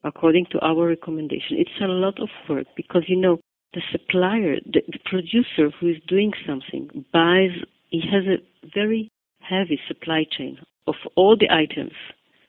according 0.05 0.47
to 0.53 0.61
our 0.61 0.87
recommendation. 0.87 1.57
It's 1.57 1.81
a 1.81 1.87
lot 1.87 2.21
of 2.21 2.29
work 2.49 2.67
because, 2.77 3.05
you 3.07 3.17
know, 3.17 3.41
the 3.73 3.81
supplier, 3.91 4.57
the, 4.67 4.83
the 4.87 4.99
producer 5.05 5.71
who 5.79 5.89
is 5.89 5.97
doing 6.07 6.33
something 6.47 7.05
buys, 7.13 7.57
he 7.89 8.01
has 8.01 8.25
a 8.27 8.69
very 8.75 9.11
heavy 9.41 9.81
supply 9.89 10.25
chain 10.31 10.59
of 10.87 10.97
all 11.17 11.37
the 11.39 11.51
items. 11.51 11.93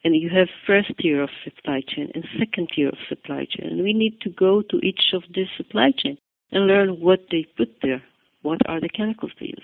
And 0.03 0.15
you 0.15 0.29
have 0.29 0.47
first 0.65 0.91
tier 0.99 1.21
of 1.21 1.29
supply 1.43 1.81
chain 1.87 2.11
and 2.15 2.25
second 2.39 2.69
tier 2.75 2.89
of 2.89 2.97
supply 3.07 3.45
chain. 3.49 3.67
And 3.67 3.83
we 3.83 3.93
need 3.93 4.19
to 4.21 4.29
go 4.29 4.63
to 4.63 4.77
each 4.77 5.13
of 5.13 5.23
the 5.33 5.45
supply 5.55 5.91
chain 5.95 6.17
and 6.51 6.67
learn 6.67 6.99
what 6.99 7.19
they 7.29 7.45
put 7.55 7.69
there 7.83 8.01
what 8.41 8.59
are 8.67 8.79
the 8.79 8.89
chemicals 8.89 9.31
they 9.39 9.47
use. 9.47 9.63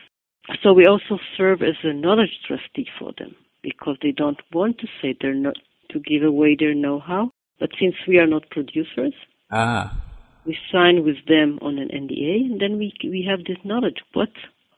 So 0.63 0.73
we 0.73 0.85
also 0.85 1.19
serve 1.35 1.61
as 1.61 1.75
a 1.83 1.93
knowledge 1.93 2.39
trustee 2.47 2.87
for 2.97 3.11
them 3.17 3.35
because 3.61 3.97
they 4.01 4.11
don't 4.11 4.39
want 4.53 4.79
to 4.79 4.87
say 5.01 5.15
they're 5.19 5.33
not 5.33 5.57
to 5.91 5.99
give 5.99 6.23
away 6.23 6.55
their 6.57 6.73
know-how. 6.73 7.31
But 7.59 7.69
since 7.79 7.95
we 8.07 8.17
are 8.17 8.27
not 8.27 8.49
producers, 8.51 9.13
ah. 9.51 9.99
we 10.45 10.57
sign 10.71 11.03
with 11.03 11.17
them 11.27 11.57
on 11.61 11.79
an 11.79 11.89
NDA, 11.89 12.51
and 12.51 12.61
then 12.61 12.77
we 12.77 12.93
we 13.03 13.27
have 13.27 13.45
this 13.45 13.57
knowledge. 13.63 13.97
What 14.13 14.29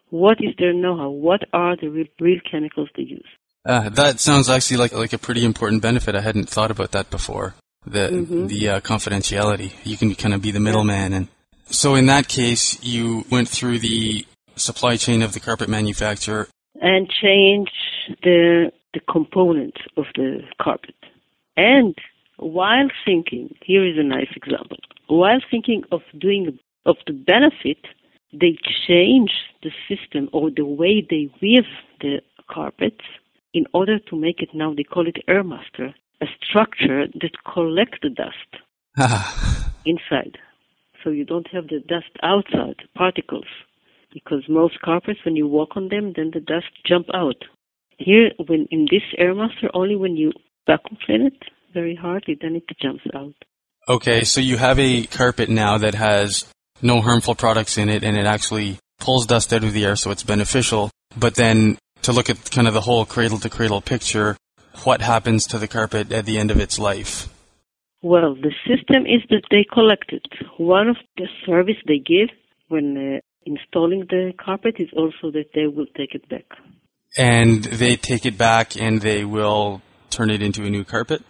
what 0.10 0.38
is 0.40 0.56
their 0.58 0.74
know-how? 0.74 1.10
What 1.10 1.42
are 1.52 1.76
the 1.76 1.90
real, 1.90 2.08
real 2.20 2.40
chemicals 2.50 2.90
they 2.96 3.04
use? 3.04 3.28
Uh, 3.66 3.90
that 3.90 4.20
sounds 4.20 4.50
actually 4.50 4.78
like 4.78 4.94
like 4.94 5.12
a 5.12 5.18
pretty 5.18 5.44
important 5.44 5.82
benefit. 5.82 6.16
I 6.16 6.22
hadn't 6.22 6.50
thought 6.50 6.72
about 6.72 6.92
that 6.94 7.10
before. 7.10 7.56
The 7.86 8.10
mm-hmm. 8.10 8.48
the 8.48 8.70
uh, 8.70 8.80
confidentiality. 8.80 9.74
You 9.84 9.98
can 9.98 10.16
kind 10.16 10.34
of 10.34 10.42
be 10.42 10.52
the 10.52 10.62
middleman 10.62 11.14
and 11.14 11.28
so 11.70 11.96
in 11.96 12.08
that 12.08 12.28
case, 12.28 12.82
you 12.84 13.26
went 13.30 13.48
through 13.48 13.80
the 13.80 14.26
supply 14.56 14.98
chain 14.98 15.22
of 15.22 15.34
the 15.34 15.40
carpet 15.40 15.70
manufacturer 15.70 16.48
and 16.82 17.10
changed 17.10 17.72
the 18.24 18.72
the 18.94 19.00
components 19.02 19.78
of 19.98 20.06
the 20.16 20.42
carpet. 20.60 20.96
And 21.56 21.96
while 22.38 22.90
thinking, 23.06 23.56
here 23.64 23.86
is 23.86 23.98
a 23.98 24.04
nice 24.04 24.32
example. 24.36 24.78
While 25.08 25.40
thinking 25.52 25.84
of 25.92 26.02
doing 26.18 26.58
of 26.86 26.96
the 27.06 27.14
benefit, 27.14 27.86
they 28.34 28.58
change 28.88 29.32
the 29.62 29.72
system 29.88 30.30
or 30.34 30.50
the 30.50 30.66
way 30.66 31.06
they 31.08 31.30
weave 31.42 31.70
the 32.02 32.22
carpets 32.50 33.06
in 33.54 33.66
order 33.74 34.00
to 34.00 34.16
make 34.16 34.42
it 34.42 34.50
now 34.54 34.74
they 34.74 34.84
call 34.84 35.08
it 35.08 35.18
airmaster, 35.28 35.94
a 36.22 36.26
structure 36.44 37.08
that 37.22 37.32
collects 37.52 37.98
the 38.02 38.10
dust 38.10 38.52
inside 39.86 40.38
so 41.04 41.10
you 41.10 41.26
don't 41.26 41.48
have 41.52 41.68
the 41.68 41.80
dust 41.88 42.12
outside, 42.24 42.78
particles. 42.96 43.46
Because 44.14 44.44
most 44.50 44.82
carpets, 44.82 45.20
when 45.24 45.36
you 45.36 45.48
walk 45.48 45.70
on 45.76 45.90
them, 45.90 46.14
then 46.16 46.32
the 46.34 46.40
dust 46.40 46.68
jump 46.88 47.08
out. 47.14 47.36
Here, 47.98 48.32
when 48.48 48.68
in 48.72 48.88
this 48.90 49.04
AirMaster, 49.20 49.70
only 49.74 49.96
when 49.96 50.16
you 50.16 50.32
vacuum 50.66 50.98
clean 51.06 51.28
it 51.28 51.38
very 51.74 51.96
hardly, 51.96 52.38
then 52.42 52.56
it 52.56 52.64
jumps 52.82 53.04
out. 53.14 53.36
Okay, 53.88 54.24
so 54.24 54.42
you 54.42 54.58
have 54.58 54.80
a 54.80 55.06
carpet 55.06 55.50
now 55.50 55.78
that 55.78 55.96
has 55.96 56.46
no 56.82 57.02
harmful 57.02 57.36
products 57.36 57.78
in 57.78 57.90
it, 57.90 58.04
and 58.04 58.18
it 58.18 58.26
actually 58.26 58.78
pulls 59.00 59.26
dust 59.26 59.54
out 59.54 59.64
of 59.64 59.74
the 59.74 59.86
air, 59.86 59.96
so 59.96 60.12
it's 60.12 60.24
beneficial. 60.24 60.90
But 61.18 61.36
then 61.36 61.78
to 62.04 62.12
look 62.12 62.30
at 62.30 62.52
kind 62.52 62.68
of 62.68 62.74
the 62.74 62.82
whole 62.82 63.06
cradle 63.06 63.40
to 63.40 63.50
cradle 63.50 63.82
picture, 63.82 64.38
what 64.84 65.02
happens 65.02 65.46
to 65.48 65.58
the 65.58 65.68
carpet 65.68 66.12
at 66.12 66.26
the 66.26 66.38
end 66.38 66.52
of 66.52 66.60
its 66.60 66.80
life? 66.80 67.28
Well, 68.02 68.36
the 68.36 68.54
system 68.66 69.06
is 69.06 69.22
that 69.30 69.44
they 69.52 69.66
collect 69.72 70.14
it. 70.14 70.26
One 70.58 70.88
of 70.88 70.98
the 71.18 71.28
service 71.46 71.76
they 71.86 72.00
give 72.00 72.30
when 72.70 72.98
uh, 72.98 73.20
installing 73.46 74.06
the 74.10 74.34
carpet 74.44 74.76
is 74.80 74.90
also 74.96 75.32
that 75.32 75.48
they 75.54 75.68
will 75.68 75.88
take 75.98 76.16
it 76.16 76.28
back. 76.30 76.46
And 77.18 77.64
they 77.64 77.96
take 77.96 78.26
it 78.26 78.38
back 78.38 78.80
and 78.80 79.02
they 79.02 79.26
will 79.26 79.82
turn 80.10 80.30
it 80.30 80.42
into 80.42 80.64
a 80.64 80.70
new 80.70 80.84
carpet? 80.84 81.24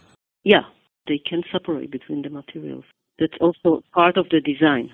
Yeah, 0.44 0.64
they 1.08 1.20
can 1.20 1.44
separate 1.52 1.92
between 1.92 2.22
the 2.22 2.30
materials. 2.30 2.86
That's 3.18 3.34
also 3.42 3.84
part 3.94 4.18
of 4.18 4.28
the 4.30 4.42
design. 4.42 4.92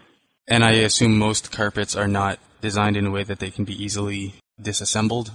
And 0.47 0.63
I 0.63 0.71
assume 0.71 1.17
most 1.17 1.51
carpets 1.51 1.95
are 1.95 2.07
not 2.07 2.39
designed 2.61 2.97
in 2.97 3.05
a 3.05 3.11
way 3.11 3.23
that 3.23 3.39
they 3.39 3.51
can 3.51 3.65
be 3.65 3.83
easily 3.83 4.35
disassembled? 4.61 5.31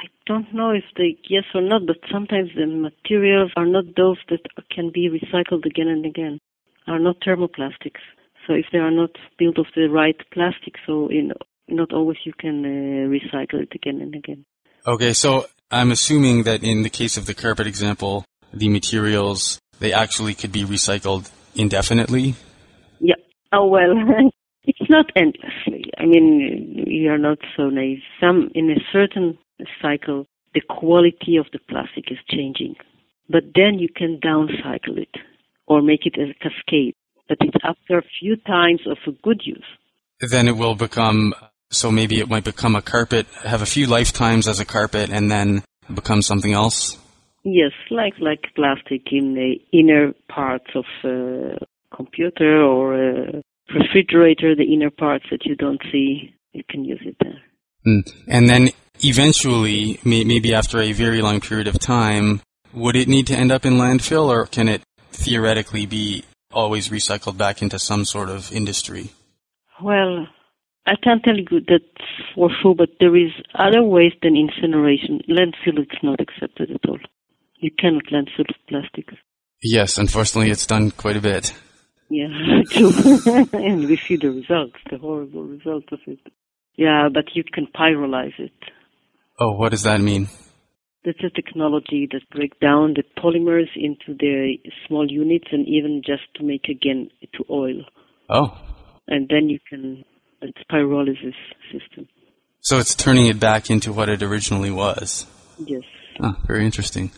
I 0.00 0.06
don't 0.26 0.52
know 0.54 0.70
if 0.70 0.84
they 0.96 1.18
yes 1.28 1.44
or 1.54 1.60
not, 1.60 1.82
but 1.86 1.96
sometimes 2.10 2.50
the 2.56 2.66
materials 2.66 3.52
are 3.56 3.66
not 3.66 3.84
those 3.96 4.16
that 4.30 4.40
can 4.74 4.90
be 4.94 5.10
recycled 5.10 5.66
again 5.66 5.88
and 5.88 6.06
again, 6.06 6.38
are 6.86 6.98
not 6.98 7.20
thermoplastics. 7.20 8.00
So 8.46 8.54
if 8.54 8.64
they 8.72 8.78
are 8.78 8.90
not 8.90 9.10
built 9.38 9.58
of 9.58 9.66
the 9.76 9.88
right 9.88 10.16
plastic, 10.32 10.76
so 10.86 11.08
in, 11.08 11.32
not 11.68 11.92
always 11.92 12.16
you 12.24 12.32
can 12.32 12.64
uh, 12.64 13.08
recycle 13.08 13.60
it 13.62 13.72
again 13.74 14.00
and 14.00 14.14
again. 14.14 14.46
Okay, 14.86 15.12
so 15.12 15.46
I'm 15.70 15.90
assuming 15.90 16.44
that 16.44 16.62
in 16.62 16.82
the 16.82 16.88
case 16.88 17.18
of 17.18 17.26
the 17.26 17.34
carpet 17.34 17.66
example, 17.66 18.24
the 18.54 18.70
materials 18.70 19.60
they 19.80 19.92
actually 19.92 20.34
could 20.34 20.52
be 20.52 20.64
recycled 20.64 21.30
indefinitely. 21.54 22.36
Yeah. 23.00 23.16
Oh 23.52 23.66
well, 23.66 23.92
it's 24.64 24.88
not 24.88 25.10
endlessly. 25.14 25.84
I 25.98 26.06
mean, 26.06 26.84
you 26.86 27.10
are 27.10 27.18
not 27.18 27.38
so 27.54 27.68
naive. 27.68 28.00
Some 28.18 28.50
in 28.54 28.70
a 28.70 28.80
certain 28.90 29.36
cycle, 29.80 30.26
the 30.54 30.62
quality 30.68 31.36
of 31.36 31.46
the 31.52 31.58
plastic 31.68 32.10
is 32.10 32.18
changing, 32.28 32.74
but 33.28 33.44
then 33.54 33.78
you 33.78 33.88
can 33.94 34.20
downcycle 34.22 34.98
it 34.98 35.14
or 35.66 35.82
make 35.82 36.06
it 36.06 36.14
as 36.18 36.28
a 36.30 36.38
cascade. 36.42 36.94
But 37.28 37.38
it's 37.40 37.56
after 37.64 37.98
a 37.98 38.04
few 38.18 38.36
times 38.36 38.80
of 38.86 38.98
a 39.06 39.12
good 39.22 39.42
use. 39.44 39.64
Then 40.20 40.48
it 40.48 40.56
will 40.56 40.74
become 40.74 41.32
so 41.70 41.90
maybe 41.90 42.18
it 42.18 42.28
might 42.28 42.44
become 42.44 42.74
a 42.74 42.82
carpet, 42.82 43.26
have 43.44 43.62
a 43.62 43.66
few 43.66 43.86
lifetimes 43.86 44.48
as 44.48 44.58
a 44.60 44.64
carpet, 44.64 45.08
and 45.10 45.30
then 45.30 45.62
become 45.94 46.20
something 46.20 46.52
else. 46.52 46.98
Yes, 47.44 47.72
like 47.90 48.14
like 48.20 48.42
plastic 48.54 49.12
in 49.12 49.34
the 49.34 49.54
inner 49.72 50.12
parts 50.28 50.66
of 50.74 50.84
a 51.04 51.64
computer 51.94 52.60
or 52.62 52.94
a 52.94 53.42
refrigerator, 53.72 54.54
the 54.54 54.72
inner 54.74 54.90
parts 54.90 55.24
that 55.30 55.46
you 55.46 55.54
don't 55.54 55.80
see, 55.90 56.34
you 56.52 56.62
can 56.68 56.84
use 56.84 57.00
it 57.04 57.16
there. 57.20 57.40
Mm. 57.86 58.12
And 58.28 58.48
then 58.48 58.70
eventually, 59.02 60.00
may, 60.04 60.24
maybe 60.24 60.54
after 60.54 60.80
a 60.80 60.92
very 60.92 61.22
long 61.22 61.40
period 61.40 61.68
of 61.68 61.78
time, 61.78 62.42
would 62.72 62.96
it 62.96 63.08
need 63.08 63.26
to 63.28 63.36
end 63.36 63.52
up 63.52 63.64
in 63.64 63.74
landfill, 63.74 64.28
or 64.28 64.46
can 64.46 64.68
it 64.68 64.82
theoretically 65.12 65.86
be 65.86 66.24
always 66.52 66.88
recycled 66.88 67.36
back 67.36 67.62
into 67.62 67.78
some 67.78 68.04
sort 68.04 68.28
of 68.28 68.52
industry? 68.52 69.10
Well, 69.82 70.26
I 70.86 70.94
can't 71.02 71.22
tell 71.22 71.36
you 71.36 71.60
that 71.68 71.80
for 72.34 72.50
sure, 72.62 72.74
but 72.74 72.90
there 72.98 73.16
is 73.16 73.32
other 73.54 73.82
ways 73.82 74.12
than 74.22 74.36
incineration. 74.36 75.20
Landfill 75.28 75.80
is 75.80 75.98
not 76.02 76.20
accepted 76.20 76.70
at 76.70 76.88
all. 76.88 76.98
You 77.56 77.70
cannot 77.78 78.04
landfill 78.06 78.46
plastics. 78.68 79.14
Yes, 79.62 79.98
unfortunately, 79.98 80.50
it's 80.50 80.66
done 80.66 80.90
quite 80.90 81.16
a 81.16 81.20
bit. 81.20 81.52
Yeah, 82.08 82.26
and 83.52 83.86
we 83.86 83.96
see 83.96 84.16
the 84.16 84.30
results, 84.30 84.76
the 84.90 84.98
horrible 84.98 85.44
results 85.44 85.86
of 85.92 86.00
it. 86.06 86.18
Yeah, 86.76 87.08
but 87.12 87.26
you 87.34 87.44
can 87.44 87.66
pyrolyze 87.66 88.38
it. 88.38 88.52
Oh, 89.40 89.52
what 89.52 89.70
does 89.70 89.84
that 89.84 90.00
mean? 90.00 90.28
That's 91.02 91.24
a 91.24 91.30
technology 91.30 92.06
that 92.12 92.28
breaks 92.30 92.58
down 92.60 92.94
the 92.94 93.04
polymers 93.18 93.68
into 93.74 94.14
the 94.18 94.58
small 94.86 95.10
units 95.10 95.46
and 95.50 95.66
even 95.66 96.02
just 96.04 96.22
to 96.36 96.44
make 96.44 96.66
again 96.68 97.08
to 97.34 97.44
oil. 97.48 97.82
Oh. 98.28 98.60
And 99.08 99.26
then 99.30 99.48
you 99.48 99.58
can, 99.66 100.04
it's 100.42 100.58
pyrolysis 100.70 101.34
system. 101.72 102.06
So 102.60 102.78
it's 102.78 102.94
turning 102.94 103.28
it 103.28 103.40
back 103.40 103.70
into 103.70 103.94
what 103.94 104.10
it 104.10 104.22
originally 104.22 104.70
was. 104.70 105.26
Yes. 105.58 105.84
Oh, 106.20 106.36
very 106.46 106.66
interesting. 106.66 107.10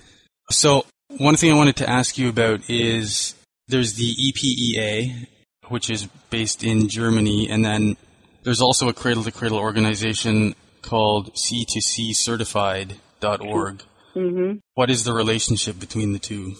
So 0.48 0.86
one 1.18 1.34
thing 1.34 1.50
I 1.50 1.56
wanted 1.56 1.76
to 1.76 1.90
ask 1.90 2.16
you 2.16 2.28
about 2.28 2.70
is 2.70 3.34
there's 3.66 3.94
the 3.94 4.14
EPEA, 4.14 5.26
which 5.68 5.90
is 5.90 6.06
based 6.30 6.62
in 6.62 6.88
Germany, 6.88 7.50
and 7.50 7.64
then 7.64 7.96
there's 8.44 8.60
also 8.60 8.88
a 8.88 8.92
cradle 8.92 9.24
to 9.24 9.32
cradle 9.32 9.58
organization 9.58 10.54
called 10.82 11.32
C2C 11.34 12.14
Certified.org. 12.14 13.82
Mm-hmm. 14.14 14.58
What 14.74 14.90
is 14.90 15.04
the 15.04 15.12
relationship 15.12 15.78
between 15.80 16.12
the 16.12 16.18
two? 16.18 16.54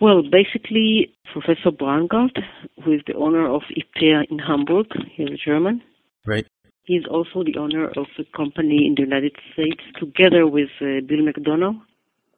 Well, 0.00 0.22
basically, 0.22 1.12
Professor 1.32 1.70
Braungart, 1.70 2.38
who 2.84 2.92
is 2.92 3.00
the 3.06 3.14
owner 3.14 3.46
of 3.52 3.62
EPEA 3.76 4.30
in 4.30 4.38
Hamburg, 4.38 4.86
here 5.14 5.26
in 5.26 5.36
German, 5.44 5.82
right? 6.24 6.46
He's 6.84 7.04
also 7.10 7.42
the 7.44 7.58
owner 7.58 7.88
of 7.88 8.06
a 8.18 8.24
company 8.34 8.86
in 8.86 8.94
the 8.96 9.02
United 9.02 9.36
States, 9.52 9.82
together 10.00 10.46
with 10.46 10.70
uh, 10.80 11.04
Bill 11.06 11.18
McDonough. 11.28 11.78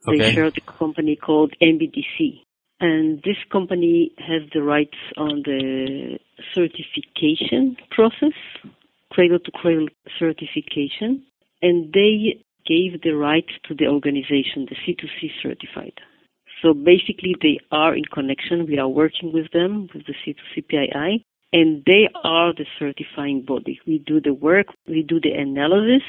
They 0.07 0.15
Okay. 0.15 0.33
share 0.35 0.47
a 0.47 0.61
company 0.63 1.15
called 1.15 1.55
MBDC. 1.63 2.41
And 2.81 3.23
this 3.23 3.37
company 3.53 4.11
has 4.19 4.43
the 4.53 4.63
rights 4.63 4.97
on 5.17 5.43
the 5.45 6.19
certification 6.55 7.77
process, 7.91 8.33
cradle 9.11 9.39
to 9.41 9.51
cradle 9.51 9.89
certification, 10.19 11.25
and 11.63 11.93
they 11.93 12.43
gave 12.67 13.03
the 13.03 13.13
right 13.13 13.47
to 13.65 13.75
the 13.75 13.87
organization, 13.87 14.67
the 14.69 14.77
C2C 14.77 15.31
certified. 15.43 15.95
So 16.63 16.75
basically 16.75 17.35
they 17.41 17.59
are 17.73 17.95
in 17.95 18.05
connection. 18.13 18.67
We 18.67 18.79
are 18.79 18.89
working 18.89 19.33
with 19.33 19.51
them, 19.53 19.89
with 19.95 20.05
the 20.07 20.15
C2C 20.15 20.69
PII, 20.69 21.25
and 21.53 21.83
they 21.85 22.09
are 22.23 22.53
the 22.55 22.67
certifying 22.79 23.45
body. 23.47 23.81
We 23.87 23.99
do 23.99 24.21
the 24.21 24.35
work, 24.35 24.67
we 24.87 25.03
do 25.03 25.21
the 25.21 25.33
analysis, 25.33 26.07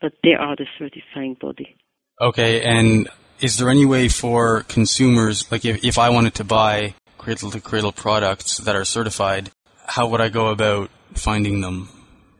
but 0.00 0.12
they 0.22 0.34
are 0.34 0.56
the 0.56 0.66
certifying 0.78 1.36
body. 1.40 1.76
Okay, 2.20 2.62
and 2.62 3.08
is 3.40 3.58
there 3.58 3.70
any 3.70 3.84
way 3.84 4.08
for 4.08 4.62
consumers, 4.68 5.50
like 5.50 5.64
if, 5.64 5.84
if 5.84 5.98
I 5.98 6.10
wanted 6.10 6.34
to 6.34 6.44
buy 6.44 6.94
cradle 7.18 7.50
to 7.50 7.60
cradle 7.60 7.92
products 7.92 8.58
that 8.58 8.76
are 8.76 8.84
certified, 8.84 9.50
how 9.86 10.06
would 10.08 10.20
I 10.20 10.28
go 10.28 10.48
about 10.48 10.90
finding 11.14 11.60
them? 11.60 11.88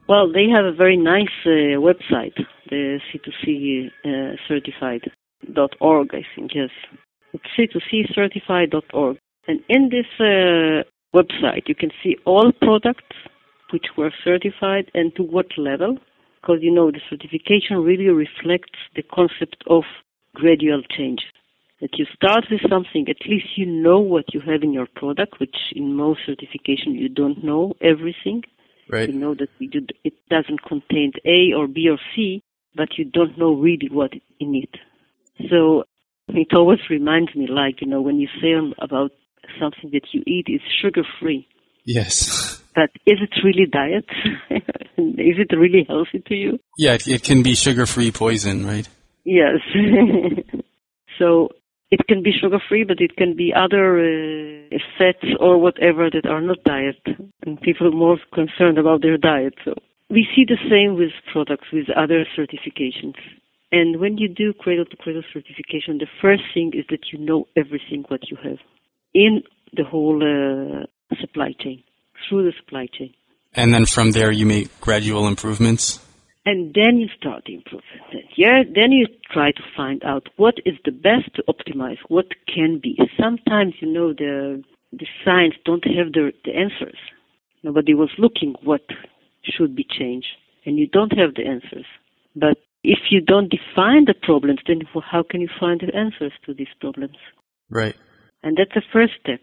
Well, 0.06 0.30
they 0.30 0.48
have 0.50 0.66
a 0.66 0.72
very 0.72 0.98
nice 0.98 1.34
uh, 1.46 1.80
website, 1.80 2.36
the 2.68 3.00
C2C 3.08 3.86
uh, 4.04 4.36
I 6.12 6.22
think, 6.36 6.50
yes. 6.54 6.68
It's 7.32 7.44
C2C 7.58 8.14
certified.org. 8.14 9.16
And 9.48 9.60
in 9.70 9.88
this 9.88 10.06
uh, 10.20 10.84
website, 11.16 11.68
you 11.68 11.74
can 11.74 11.90
see 12.02 12.16
all 12.26 12.52
products 12.52 13.16
which 13.72 13.86
were 13.96 14.12
certified 14.22 14.90
and 14.92 15.14
to 15.16 15.22
what 15.22 15.46
level, 15.56 15.96
because 16.40 16.58
you 16.60 16.70
know 16.70 16.90
the 16.90 17.00
certification 17.08 17.78
really 17.78 18.08
reflects 18.08 18.78
the 18.94 19.02
concept 19.02 19.64
of 19.68 19.84
gradual 20.34 20.82
change. 20.82 21.22
That 21.80 21.98
you 21.98 22.04
start 22.14 22.44
with 22.50 22.60
something, 22.68 23.08
at 23.08 23.26
least 23.28 23.56
you 23.56 23.66
know 23.66 24.00
what 24.00 24.34
you 24.34 24.40
have 24.40 24.62
in 24.62 24.72
your 24.72 24.86
product, 24.94 25.40
which 25.40 25.56
in 25.74 25.94
most 25.94 26.20
certification 26.26 26.94
you 26.94 27.08
don't 27.08 27.42
know 27.42 27.74
everything. 27.80 28.42
Right. 28.88 29.08
You 29.08 29.18
know 29.18 29.34
that 29.34 29.48
do, 29.58 29.86
it 30.04 30.14
doesn't 30.28 30.62
contain 30.62 31.12
A 31.24 31.52
or 31.56 31.66
B 31.66 31.88
or 31.88 31.98
C, 32.14 32.42
but 32.74 32.88
you 32.98 33.04
don't 33.04 33.38
know 33.38 33.54
really 33.54 33.88
what 33.90 34.12
in 34.40 34.54
it. 34.54 34.74
So 35.50 35.84
it 36.28 36.48
always 36.54 36.80
reminds 36.90 37.34
me, 37.34 37.46
like 37.46 37.80
you 37.80 37.86
know, 37.86 38.00
when 38.00 38.18
you 38.18 38.28
say 38.40 38.54
um, 38.54 38.74
about 38.78 39.12
something 39.60 39.90
that 39.92 40.08
you 40.12 40.22
eat 40.26 40.46
is 40.48 40.60
sugar 40.82 41.02
free, 41.20 41.46
Yes. 41.84 42.62
but 42.74 42.90
is 43.06 43.18
it 43.20 43.30
really 43.44 43.66
diet? 43.70 44.06
is 44.96 45.36
it 45.38 45.56
really 45.56 45.84
healthy 45.88 46.22
to 46.26 46.34
you? 46.34 46.58
Yeah, 46.78 46.94
it, 46.94 47.06
it 47.06 47.22
can 47.22 47.42
be 47.42 47.54
sugar 47.54 47.86
free 47.86 48.10
poison, 48.10 48.66
right? 48.66 48.88
Yes. 49.24 49.60
so 51.18 51.50
it 51.90 52.06
can 52.08 52.22
be 52.22 52.32
sugar 52.32 52.58
free, 52.68 52.84
but 52.84 53.00
it 53.00 53.16
can 53.16 53.36
be 53.36 53.52
other 53.54 53.98
uh, 53.98 54.78
fats 54.98 55.26
or 55.38 55.58
whatever 55.58 56.10
that 56.10 56.26
are 56.26 56.40
not 56.40 56.62
diet, 56.64 57.00
and 57.42 57.60
people 57.60 57.88
are 57.88 57.96
more 57.96 58.18
concerned 58.32 58.78
about 58.78 59.02
their 59.02 59.16
diet. 59.18 59.54
So 59.64 59.74
we 60.10 60.26
see 60.34 60.44
the 60.44 60.58
same 60.70 60.96
with 60.96 61.12
products 61.32 61.68
with 61.72 61.86
other 61.96 62.26
certifications. 62.36 63.14
And 63.72 63.98
when 64.00 64.18
you 64.18 64.28
do 64.28 64.52
cradle 64.52 64.84
to 64.84 64.96
cradle 64.96 65.22
certification, 65.32 65.98
the 65.98 66.06
first 66.22 66.42
thing 66.52 66.72
is 66.74 66.84
that 66.90 67.12
you 67.12 67.18
know 67.18 67.46
everything 67.56 68.04
what 68.08 68.30
you 68.30 68.36
have 68.42 68.58
in 69.12 69.42
the 69.76 69.84
whole 69.84 70.22
uh, 70.22 70.86
supply 71.20 71.52
chain, 71.58 71.82
through 72.28 72.44
the 72.44 72.52
supply 72.58 72.86
chain. 72.96 73.12
And 73.54 73.72
then 73.72 73.86
from 73.86 74.12
there 74.12 74.30
you 74.30 74.46
make 74.46 74.80
gradual 74.80 75.26
improvements. 75.26 76.00
And 76.46 76.74
then 76.74 76.98
you 76.98 77.08
start 77.18 77.44
improving. 77.46 78.28
Yeah, 78.36 78.64
then 78.64 78.92
you 78.92 79.06
try 79.32 79.52
to 79.52 79.62
find 79.74 80.04
out 80.04 80.28
what 80.36 80.56
is 80.66 80.74
the 80.84 80.90
best 80.90 81.34
to 81.36 81.44
optimize, 81.48 81.96
what 82.08 82.26
can 82.52 82.78
be. 82.82 82.98
Sometimes, 83.18 83.74
you 83.80 83.90
know, 83.90 84.12
the, 84.12 84.62
the 84.92 85.06
science 85.24 85.54
don't 85.64 85.84
have 85.84 86.12
the, 86.12 86.32
the 86.44 86.54
answers. 86.54 86.98
Nobody 87.62 87.94
was 87.94 88.10
looking 88.18 88.54
what 88.62 88.82
should 89.42 89.74
be 89.74 89.86
changed, 89.88 90.28
and 90.66 90.78
you 90.78 90.86
don't 90.86 91.16
have 91.16 91.34
the 91.34 91.46
answers. 91.46 91.86
But 92.36 92.58
if 92.82 92.98
you 93.10 93.22
don't 93.22 93.50
define 93.50 94.04
the 94.04 94.14
problems, 94.14 94.60
then 94.66 94.82
how 95.10 95.22
can 95.22 95.40
you 95.40 95.48
find 95.58 95.80
the 95.80 95.96
answers 95.96 96.32
to 96.44 96.52
these 96.52 96.68
problems? 96.78 97.16
Right. 97.70 97.96
And 98.42 98.58
that's 98.58 98.74
the 98.74 98.82
first 98.92 99.14
step. 99.22 99.40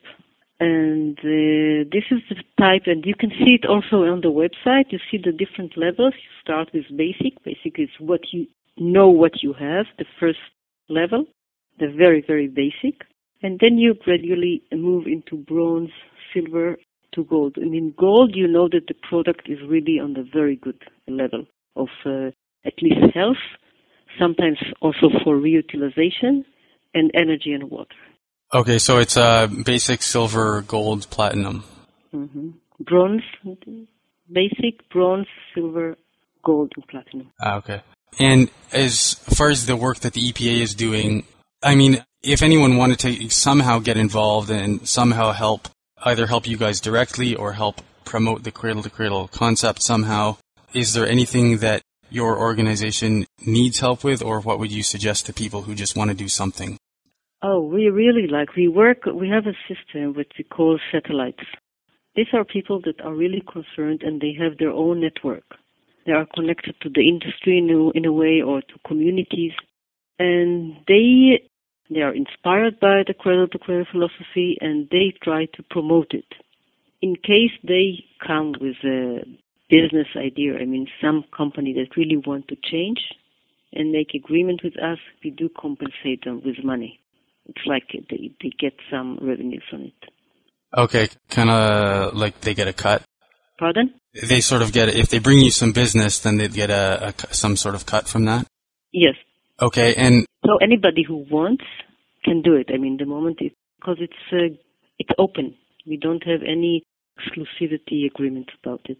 And 0.61 1.17
uh, 1.17 1.89
this 1.91 2.03
is 2.11 2.21
the 2.29 2.35
type, 2.59 2.83
and 2.85 3.03
you 3.03 3.15
can 3.15 3.31
see 3.31 3.57
it 3.59 3.65
also 3.65 4.03
on 4.03 4.21
the 4.21 4.27
website. 4.31 4.91
You 4.91 4.99
see 5.09 5.17
the 5.17 5.31
different 5.31 5.75
levels. 5.75 6.13
You 6.13 6.29
start 6.39 6.69
with 6.71 6.85
basic. 6.95 7.43
Basic 7.43 7.79
is 7.79 7.89
what 7.97 8.21
you 8.31 8.45
know 8.77 9.09
what 9.09 9.41
you 9.41 9.53
have, 9.53 9.87
the 9.97 10.05
first 10.19 10.37
level, 10.87 11.25
the 11.79 11.87
very, 11.87 12.23
very 12.25 12.47
basic. 12.47 13.01
And 13.41 13.59
then 13.59 13.79
you 13.79 13.95
gradually 13.95 14.61
move 14.71 15.07
into 15.07 15.35
bronze, 15.35 15.89
silver 16.31 16.77
to 17.15 17.23
gold. 17.23 17.57
And 17.57 17.73
in 17.73 17.95
gold, 17.97 18.35
you 18.35 18.47
know 18.47 18.69
that 18.71 18.85
the 18.87 18.93
product 18.93 19.49
is 19.49 19.57
really 19.67 19.99
on 19.99 20.13
the 20.13 20.29
very 20.31 20.57
good 20.57 20.79
level 21.07 21.47
of 21.75 21.87
uh, 22.05 22.29
at 22.65 22.73
least 22.83 23.01
health, 23.15 23.41
sometimes 24.19 24.59
also 24.79 25.09
for 25.23 25.37
reutilization 25.37 26.45
and 26.93 27.09
energy 27.15 27.51
and 27.51 27.71
water. 27.71 27.95
Okay, 28.53 28.79
so 28.79 28.97
it's 28.97 29.15
uh, 29.15 29.47
basic 29.47 30.01
silver, 30.01 30.61
gold, 30.61 31.09
platinum. 31.09 31.63
hmm 32.11 32.49
Bronze, 32.79 33.21
basic 34.31 34.89
bronze, 34.89 35.27
silver, 35.53 35.95
gold, 36.43 36.73
and 36.75 36.87
platinum. 36.87 37.27
Ah, 37.39 37.57
okay. 37.57 37.81
And 38.19 38.49
as 38.71 39.13
far 39.13 39.49
as 39.49 39.67
the 39.67 39.75
work 39.75 39.99
that 39.99 40.13
the 40.13 40.31
EPA 40.31 40.61
is 40.61 40.73
doing, 40.73 41.23
I 41.61 41.75
mean, 41.75 42.03
if 42.23 42.41
anyone 42.41 42.77
wanted 42.77 42.99
to 42.99 43.29
somehow 43.29 43.77
get 43.79 43.97
involved 43.97 44.49
and 44.49 44.87
somehow 44.87 45.31
help, 45.31 45.69
either 46.03 46.25
help 46.25 46.47
you 46.47 46.57
guys 46.57 46.81
directly 46.81 47.35
or 47.35 47.53
help 47.53 47.81
promote 48.03 48.43
the 48.43 48.51
cradle 48.51 48.81
to 48.81 48.89
cradle 48.89 49.27
concept 49.27 49.83
somehow, 49.83 50.37
is 50.73 50.93
there 50.93 51.07
anything 51.07 51.59
that 51.59 51.83
your 52.09 52.39
organization 52.39 53.25
needs 53.45 53.79
help 53.79 54.03
with, 54.03 54.21
or 54.23 54.41
what 54.41 54.59
would 54.59 54.71
you 54.71 54.83
suggest 54.83 55.27
to 55.27 55.33
people 55.33 55.61
who 55.61 55.75
just 55.75 55.95
want 55.95 56.09
to 56.09 56.15
do 56.15 56.27
something? 56.27 56.77
Oh, 57.43 57.59
we 57.61 57.89
really 57.89 58.27
like, 58.27 58.55
we 58.55 58.67
work, 58.67 59.05
we 59.05 59.27
have 59.29 59.47
a 59.47 59.57
system 59.67 60.13
which 60.13 60.31
we 60.37 60.43
call 60.43 60.79
satellites. 60.91 61.43
These 62.15 62.27
are 62.33 62.45
people 62.45 62.81
that 62.85 63.01
are 63.01 63.15
really 63.15 63.41
concerned 63.51 64.03
and 64.03 64.21
they 64.21 64.33
have 64.39 64.57
their 64.59 64.69
own 64.69 65.01
network. 65.01 65.45
They 66.05 66.11
are 66.11 66.27
connected 66.35 66.75
to 66.81 66.89
the 66.89 67.07
industry 67.07 67.57
in 67.57 67.69
a, 67.69 67.89
in 67.97 68.05
a 68.05 68.13
way 68.13 68.41
or 68.41 68.61
to 68.61 68.73
communities 68.87 69.53
and 70.19 70.75
they 70.87 71.41
they 71.89 72.01
are 72.01 72.13
inspired 72.13 72.79
by 72.79 73.03
the 73.05 73.13
cradle 73.13 73.47
to 73.49 73.59
cradle 73.59 73.85
philosophy 73.91 74.57
and 74.61 74.87
they 74.91 75.13
try 75.21 75.45
to 75.55 75.63
promote 75.69 76.11
it. 76.11 76.25
In 77.01 77.15
case 77.15 77.51
they 77.67 78.05
come 78.25 78.53
with 78.61 78.77
a 78.85 79.25
business 79.69 80.07
idea, 80.15 80.57
I 80.57 80.65
mean 80.65 80.87
some 81.01 81.25
company 81.35 81.73
that 81.73 81.97
really 81.97 82.17
want 82.17 82.47
to 82.47 82.55
change 82.63 82.99
and 83.73 83.91
make 83.91 84.13
agreement 84.13 84.61
with 84.63 84.77
us, 84.77 84.99
we 85.23 85.31
do 85.31 85.49
compensate 85.49 86.23
them 86.23 86.41
with 86.45 86.63
money. 86.63 87.00
It's 87.51 87.65
like 87.67 87.83
they, 88.09 88.31
they 88.41 88.51
get 88.59 88.73
some 88.89 89.19
revenue 89.21 89.59
from 89.69 89.81
it. 89.81 89.93
Okay, 90.77 91.09
kind 91.29 91.49
of 91.49 92.13
like 92.13 92.39
they 92.41 92.53
get 92.53 92.67
a 92.67 92.73
cut. 92.73 93.03
Pardon? 93.59 93.93
They 94.13 94.39
sort 94.41 94.61
of 94.61 94.71
get 94.71 94.89
if 94.89 95.09
they 95.09 95.19
bring 95.19 95.39
you 95.39 95.51
some 95.51 95.73
business, 95.73 96.19
then 96.19 96.37
they 96.37 96.47
get 96.47 96.69
a, 96.69 97.13
a 97.19 97.33
some 97.33 97.55
sort 97.57 97.75
of 97.75 97.85
cut 97.85 98.07
from 98.07 98.25
that. 98.25 98.47
Yes. 98.93 99.15
Okay, 99.61 99.93
and 99.95 100.25
So 100.45 100.57
anybody 100.61 101.03
who 101.07 101.25
wants 101.29 101.65
can 102.23 102.41
do 102.41 102.55
it. 102.55 102.69
I 102.73 102.77
mean, 102.77 102.97
the 102.97 103.05
moment 103.05 103.37
it 103.41 103.53
because 103.79 103.97
it's 103.99 104.23
uh, 104.31 104.55
it's 104.97 105.11
open. 105.17 105.55
We 105.85 105.97
don't 105.97 106.23
have 106.23 106.41
any 106.41 106.83
exclusivity 107.19 108.05
agreement 108.05 108.49
about 108.63 108.81
it. 108.85 108.99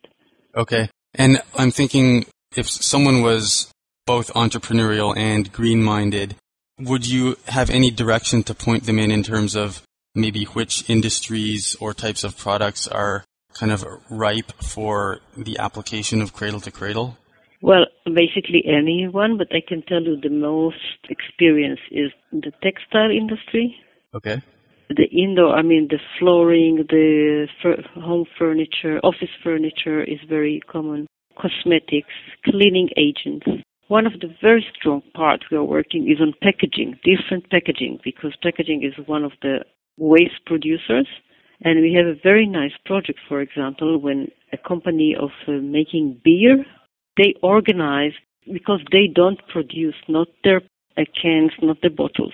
okay, 0.56 0.90
and 1.16 1.42
I'm 1.58 1.72
thinking 1.72 2.26
if 2.56 2.70
someone 2.70 3.22
was 3.22 3.72
both 4.06 4.34
entrepreneurial 4.34 5.16
and 5.16 5.52
green-minded, 5.54 6.36
would 6.84 7.08
you 7.08 7.38
have 7.48 7.70
any 7.70 7.92
direction 7.92 8.44
to 8.44 8.54
point 8.54 8.86
them 8.86 9.00
in 9.00 9.12
in 9.12 9.24
terms 9.24 9.56
of 9.56 9.84
maybe 10.16 10.46
which 10.46 10.90
industries 10.90 11.76
or 11.80 11.94
types 11.94 12.24
of 12.24 12.38
products 12.38 12.88
are 12.88 13.24
kind 13.54 13.72
of 13.72 13.86
ripe 14.10 14.52
for 14.62 15.20
the 15.38 15.58
application 15.60 16.22
of 16.22 16.34
cradle 16.34 16.60
to 16.62 16.72
cradle? 16.72 17.18
Well, 17.62 17.86
basically 18.06 18.64
anyone, 18.66 19.38
but 19.38 19.48
I 19.52 19.62
can 19.66 19.84
tell 19.84 20.02
you 20.02 20.20
the 20.20 20.30
most 20.30 20.78
experience 21.10 21.80
is 21.92 22.12
the 22.32 22.52
textile 22.64 23.12
industry, 23.12 23.76
Okay. 24.16 24.42
the 24.90 25.08
indoor, 25.12 25.56
I 25.56 25.62
mean 25.62 25.88
the 25.90 26.00
flooring, 26.18 26.78
the 26.90 27.48
fur- 27.62 27.84
home 28.02 28.26
furniture, 28.38 29.00
office 29.04 29.30
furniture 29.44 30.04
is 30.04 30.20
very 30.28 30.62
common, 30.68 31.08
cosmetics, 31.38 32.14
cleaning 32.46 32.90
agents. 32.98 33.46
One 33.92 34.08
of 34.08 34.22
the 34.22 34.34
very 34.42 34.66
strong 34.74 35.02
parts 35.14 35.44
we 35.52 35.58
are 35.58 35.66
working 35.66 36.10
is 36.10 36.22
on 36.22 36.34
packaging, 36.42 36.98
different 37.04 37.50
packaging, 37.50 38.00
because 38.06 38.34
packaging 38.42 38.84
is 38.84 39.06
one 39.06 39.26
of 39.26 39.34
the 39.42 39.66
waste 39.98 40.46
producers. 40.46 41.10
And 41.60 41.82
we 41.82 41.94
have 41.96 42.06
a 42.06 42.16
very 42.24 42.48
nice 42.48 42.72
project, 42.86 43.20
for 43.28 43.42
example, 43.42 44.00
when 44.00 44.30
a 44.54 44.58
company 44.58 45.14
of 45.14 45.32
uh, 45.46 45.60
making 45.62 46.22
beer, 46.24 46.64
they 47.18 47.34
organize 47.44 48.14
because 48.46 48.80
they 48.94 49.08
don't 49.14 49.46
produce 49.50 50.00
not 50.08 50.30
their 50.46 50.62
uh, 50.98 51.04
cans, 51.22 51.52
not 51.62 51.82
their 51.82 51.92
bottles, 51.92 52.34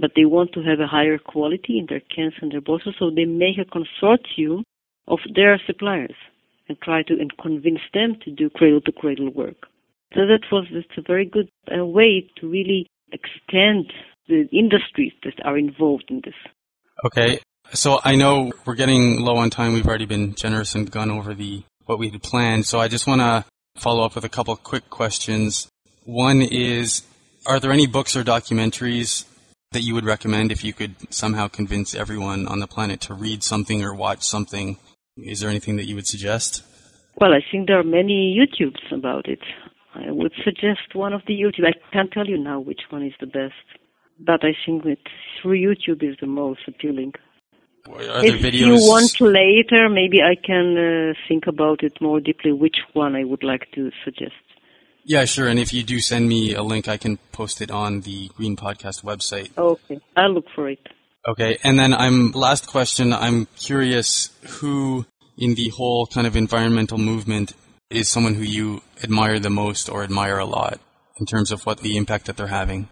but 0.00 0.10
they 0.14 0.26
want 0.26 0.52
to 0.52 0.60
have 0.60 0.80
a 0.80 0.86
higher 0.86 1.16
quality 1.16 1.78
in 1.78 1.86
their 1.88 2.02
cans 2.14 2.34
and 2.42 2.52
their 2.52 2.60
bottles, 2.60 2.96
so 2.98 3.08
they 3.08 3.24
make 3.24 3.56
a 3.56 3.64
consortium 3.64 4.64
of 5.08 5.20
their 5.34 5.58
suppliers 5.66 6.16
and 6.68 6.78
try 6.82 7.02
to 7.04 7.14
and 7.14 7.32
convince 7.38 7.80
them 7.94 8.18
to 8.22 8.30
do 8.30 8.50
cradle 8.50 8.82
to 8.82 8.92
cradle 8.92 9.30
work. 9.30 9.69
So 10.14 10.26
that 10.26 10.40
was 10.50 10.66
just 10.68 10.88
a 10.98 11.02
very 11.02 11.24
good 11.24 11.48
uh, 11.70 11.84
way 11.84 12.28
to 12.38 12.48
really 12.48 12.86
extend 13.12 13.92
the 14.28 14.48
industries 14.52 15.12
that 15.24 15.34
are 15.44 15.58
involved 15.58 16.04
in 16.08 16.20
this. 16.24 16.34
Okay. 17.04 17.40
So 17.72 18.00
I 18.02 18.16
know 18.16 18.52
we're 18.64 18.74
getting 18.74 19.20
low 19.20 19.36
on 19.36 19.50
time. 19.50 19.72
We've 19.72 19.86
already 19.86 20.06
been 20.06 20.34
generous 20.34 20.74
and 20.74 20.90
gone 20.90 21.10
over 21.10 21.34
the 21.34 21.62
what 21.86 21.98
we 21.98 22.08
had 22.08 22.22
planned. 22.22 22.66
So 22.66 22.80
I 22.80 22.88
just 22.88 23.06
want 23.06 23.20
to 23.20 23.44
follow 23.76 24.04
up 24.04 24.14
with 24.14 24.24
a 24.24 24.28
couple 24.28 24.52
of 24.52 24.62
quick 24.62 24.90
questions. 24.90 25.68
One 26.04 26.42
is, 26.42 27.02
are 27.46 27.60
there 27.60 27.72
any 27.72 27.86
books 27.86 28.16
or 28.16 28.24
documentaries 28.24 29.24
that 29.72 29.82
you 29.82 29.94
would 29.94 30.04
recommend 30.04 30.50
if 30.50 30.64
you 30.64 30.72
could 30.72 30.94
somehow 31.12 31.46
convince 31.48 31.94
everyone 31.94 32.46
on 32.48 32.58
the 32.58 32.66
planet 32.66 33.00
to 33.02 33.14
read 33.14 33.42
something 33.42 33.84
or 33.84 33.94
watch 33.94 34.22
something? 34.22 34.78
Is 35.16 35.40
there 35.40 35.50
anything 35.50 35.76
that 35.76 35.86
you 35.86 35.94
would 35.94 36.06
suggest? 36.06 36.64
Well, 37.20 37.32
I 37.32 37.40
think 37.50 37.68
there 37.68 37.78
are 37.78 37.84
many 37.84 38.36
YouTubes 38.38 38.96
about 38.96 39.28
it. 39.28 39.40
I 39.94 40.10
would 40.10 40.32
suggest 40.44 40.94
one 40.94 41.12
of 41.12 41.22
the 41.26 41.34
YouTube. 41.34 41.66
I 41.66 41.72
can't 41.92 42.10
tell 42.12 42.26
you 42.26 42.38
now 42.38 42.60
which 42.60 42.82
one 42.90 43.04
is 43.04 43.12
the 43.20 43.26
best, 43.26 43.54
but 44.18 44.44
I 44.44 44.54
think 44.64 44.84
that 44.84 44.98
through 45.40 45.58
YouTube 45.58 46.02
is 46.02 46.16
the 46.20 46.26
most 46.26 46.60
appealing. 46.68 47.12
If 47.86 48.42
videos? 48.42 48.52
you 48.52 48.74
want 48.74 49.20
later, 49.20 49.88
maybe 49.88 50.18
I 50.22 50.36
can 50.36 50.76
uh, 50.76 51.14
think 51.26 51.46
about 51.46 51.82
it 51.82 52.00
more 52.00 52.20
deeply. 52.20 52.52
Which 52.52 52.76
one 52.92 53.16
I 53.16 53.24
would 53.24 53.42
like 53.42 53.66
to 53.74 53.90
suggest? 54.04 54.34
Yeah, 55.04 55.24
sure. 55.24 55.48
And 55.48 55.58
if 55.58 55.72
you 55.72 55.82
do 55.82 55.98
send 55.98 56.28
me 56.28 56.54
a 56.54 56.62
link, 56.62 56.86
I 56.86 56.98
can 56.98 57.16
post 57.32 57.60
it 57.60 57.70
on 57.70 58.02
the 58.02 58.28
Green 58.36 58.54
Podcast 58.54 59.02
website. 59.02 59.50
Okay, 59.56 59.98
I'll 60.16 60.32
look 60.32 60.46
for 60.54 60.68
it. 60.68 60.86
Okay, 61.26 61.58
and 61.64 61.78
then 61.78 61.92
I'm 61.92 62.32
last 62.32 62.66
question. 62.66 63.12
I'm 63.12 63.46
curious 63.56 64.30
who 64.60 65.06
in 65.36 65.54
the 65.54 65.70
whole 65.70 66.06
kind 66.06 66.26
of 66.26 66.36
environmental 66.36 66.98
movement 66.98 67.54
is 67.90 68.08
someone 68.08 68.34
who 68.34 68.42
you 68.42 68.82
admire 69.02 69.38
the 69.38 69.50
most 69.50 69.88
or 69.88 70.04
admire 70.04 70.38
a 70.38 70.46
lot 70.46 70.80
in 71.18 71.26
terms 71.26 71.50
of 71.50 71.66
what 71.66 71.78
the 71.78 71.96
impact 71.96 72.26
that 72.26 72.36
they're 72.36 72.46
having. 72.46 72.88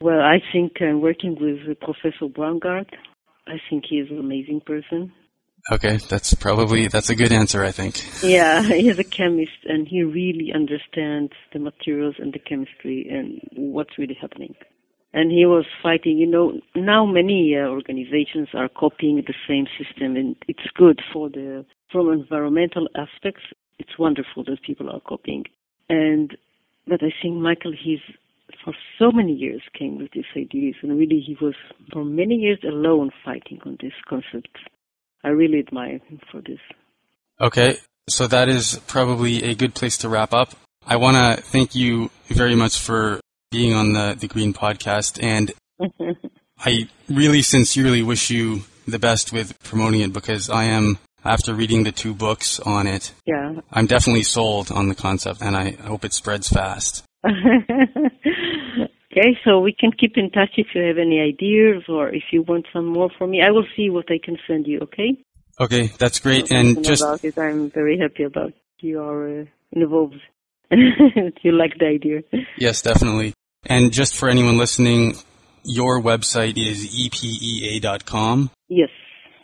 Well, 0.00 0.20
I 0.20 0.40
think 0.52 0.80
I'm 0.80 1.00
working 1.00 1.36
with 1.40 1.68
uh, 1.68 1.84
Professor 1.84 2.26
Braungart. 2.26 2.88
I 3.48 3.56
think 3.68 3.84
he 3.88 3.96
is 3.96 4.10
an 4.10 4.18
amazing 4.18 4.60
person. 4.60 5.12
Okay, 5.72 5.96
that's 5.96 6.32
probably 6.34 6.86
that's 6.86 7.10
a 7.10 7.16
good 7.16 7.32
answer, 7.32 7.64
I 7.64 7.72
think. 7.72 8.04
Yeah, 8.22 8.62
he's 8.62 8.98
a 9.00 9.04
chemist 9.04 9.64
and 9.64 9.88
he 9.88 10.02
really 10.04 10.52
understands 10.54 11.32
the 11.52 11.58
materials 11.58 12.16
and 12.18 12.32
the 12.32 12.38
chemistry 12.38 13.08
and 13.10 13.40
what's 13.72 13.98
really 13.98 14.16
happening. 14.20 14.54
And 15.12 15.32
he 15.32 15.44
was 15.46 15.64
fighting, 15.82 16.18
you 16.18 16.26
know, 16.26 16.60
now 16.76 17.04
many 17.04 17.56
uh, 17.56 17.66
organizations 17.68 18.48
are 18.54 18.68
copying 18.68 19.24
the 19.26 19.34
same 19.48 19.66
system 19.78 20.14
and 20.14 20.36
it's 20.46 20.70
good 20.76 21.00
for 21.12 21.30
the, 21.30 21.64
from 21.90 22.12
environmental 22.12 22.86
aspects, 22.94 23.42
it's 23.78 23.98
wonderful 23.98 24.44
that 24.44 24.62
people 24.62 24.90
are 24.90 25.00
copying. 25.00 25.44
And, 25.88 26.36
but 26.86 27.02
I 27.02 27.12
think 27.22 27.36
Michael, 27.36 27.72
he's, 27.72 28.00
for 28.64 28.74
so 28.98 29.10
many 29.10 29.32
years 29.32 29.62
came 29.78 29.98
with 29.98 30.10
these 30.12 30.24
ideas 30.36 30.74
and 30.82 30.98
really 30.98 31.22
he 31.24 31.36
was 31.40 31.54
for 31.92 32.04
many 32.04 32.36
years 32.36 32.58
alone 32.64 33.10
fighting 33.24 33.60
on 33.66 33.76
this 33.80 33.92
concept. 34.08 34.56
I 35.24 35.28
really 35.28 35.58
admire 35.58 35.98
him 36.08 36.20
for 36.30 36.40
this. 36.40 36.60
Okay, 37.40 37.76
so 38.08 38.26
that 38.28 38.48
is 38.48 38.80
probably 38.86 39.42
a 39.42 39.54
good 39.54 39.74
place 39.74 39.98
to 39.98 40.08
wrap 40.08 40.32
up. 40.32 40.54
I 40.86 40.96
want 40.96 41.16
to 41.16 41.42
thank 41.42 41.74
you 41.74 42.10
very 42.28 42.54
much 42.54 42.78
for 42.78 43.20
being 43.50 43.74
on 43.74 43.92
the, 43.92 44.16
the 44.18 44.28
Green 44.28 44.54
Podcast, 44.54 45.22
and 45.22 45.52
I 46.58 46.88
really 47.08 47.42
sincerely 47.42 48.02
wish 48.02 48.30
you 48.30 48.62
the 48.86 48.98
best 48.98 49.32
with 49.32 49.58
promoting 49.62 50.00
it 50.00 50.12
because 50.12 50.48
I 50.48 50.64
am, 50.64 50.98
after 51.26 51.54
reading 51.54 51.84
the 51.84 51.92
two 51.92 52.14
books 52.14 52.60
on 52.60 52.86
it, 52.86 53.12
yeah. 53.26 53.60
I'm 53.72 53.86
definitely 53.86 54.22
sold 54.22 54.70
on 54.70 54.88
the 54.88 54.94
concept, 54.94 55.42
and 55.42 55.56
I 55.56 55.72
hope 55.72 56.04
it 56.04 56.12
spreads 56.12 56.48
fast. 56.48 57.04
okay, 57.26 57.38
so 59.44 59.60
we 59.60 59.74
can 59.78 59.92
keep 59.92 60.16
in 60.16 60.30
touch 60.30 60.50
if 60.56 60.68
you 60.74 60.82
have 60.82 60.98
any 60.98 61.20
ideas 61.20 61.84
or 61.88 62.08
if 62.08 62.22
you 62.32 62.42
want 62.42 62.66
some 62.72 62.86
more 62.86 63.10
from 63.18 63.30
me. 63.30 63.42
I 63.42 63.50
will 63.50 63.66
see 63.76 63.90
what 63.90 64.10
I 64.10 64.18
can 64.22 64.38
send 64.46 64.66
you, 64.66 64.80
okay? 64.80 65.16
Okay, 65.58 65.90
that's 65.98 66.20
great. 66.20 66.50
And 66.50 66.84
just 66.84 67.02
about 67.02 67.24
it. 67.24 67.38
I'm 67.38 67.70
very 67.70 67.98
happy 67.98 68.24
about 68.24 68.52
you 68.80 69.00
are 69.00 69.40
uh, 69.40 69.44
involved. 69.72 70.20
you 70.70 71.52
like 71.52 71.78
the 71.78 71.86
idea. 71.86 72.22
yes, 72.58 72.82
definitely. 72.82 73.32
And 73.64 73.92
just 73.92 74.16
for 74.16 74.28
anyone 74.28 74.58
listening, 74.58 75.16
your 75.64 76.00
website 76.00 76.56
is 76.56 76.86
epea.com. 76.86 78.50
Yes. 78.68 78.90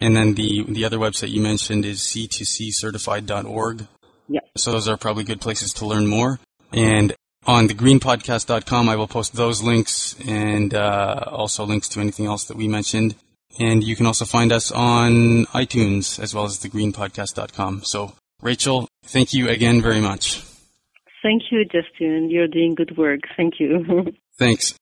And 0.03 0.17
then 0.17 0.35
the 0.35 0.65
the 0.69 0.85
other 0.85 0.99
website 0.99 1.31
you 1.31 1.41
mentioned 1.41 1.85
is 1.85 2.01
c2ccertified.org. 2.01 3.87
Yeah. 4.29 4.41
So 4.57 4.73
those 4.73 4.89
are 4.89 4.97
probably 4.97 5.25
good 5.25 5.41
places 5.41 5.73
to 5.75 5.87
learn 5.87 6.07
more. 6.07 6.41
And 6.73 7.15
on 7.47 7.69
thegreenpodcast.com. 7.69 8.89
I 8.89 8.97
will 8.97 9.09
post 9.09 9.35
those 9.35 9.63
links 9.63 10.17
and 10.27 10.75
uh, 10.75 11.25
also 11.27 11.65
links 11.65 11.89
to 11.91 12.01
anything 12.01 12.27
else 12.27 12.45
that 12.45 12.57
we 12.57 12.69
mentioned. 12.69 13.15
And 13.59 13.85
you 13.85 13.97
can 13.97 14.07
also 14.07 14.25
find 14.25 14.53
us 14.53 14.71
on 14.71 15.47
iTunes 15.47 16.19
as 16.19 16.35
well 16.35 16.45
as 16.45 16.59
thegreenpodcast.com. 16.59 17.85
So, 17.85 18.13
Rachel, 18.41 18.89
thank 19.05 19.35
you 19.35 19.49
again 19.49 19.83
very 19.83 20.01
much. 20.01 20.43
Thank 21.23 21.43
you, 21.51 21.65
Justin. 21.65 22.31
You're 22.31 22.49
doing 22.49 22.75
good 22.75 22.97
work. 22.97 23.21
Thank 23.37 23.61
you. 23.61 24.13
Thanks. 24.39 24.75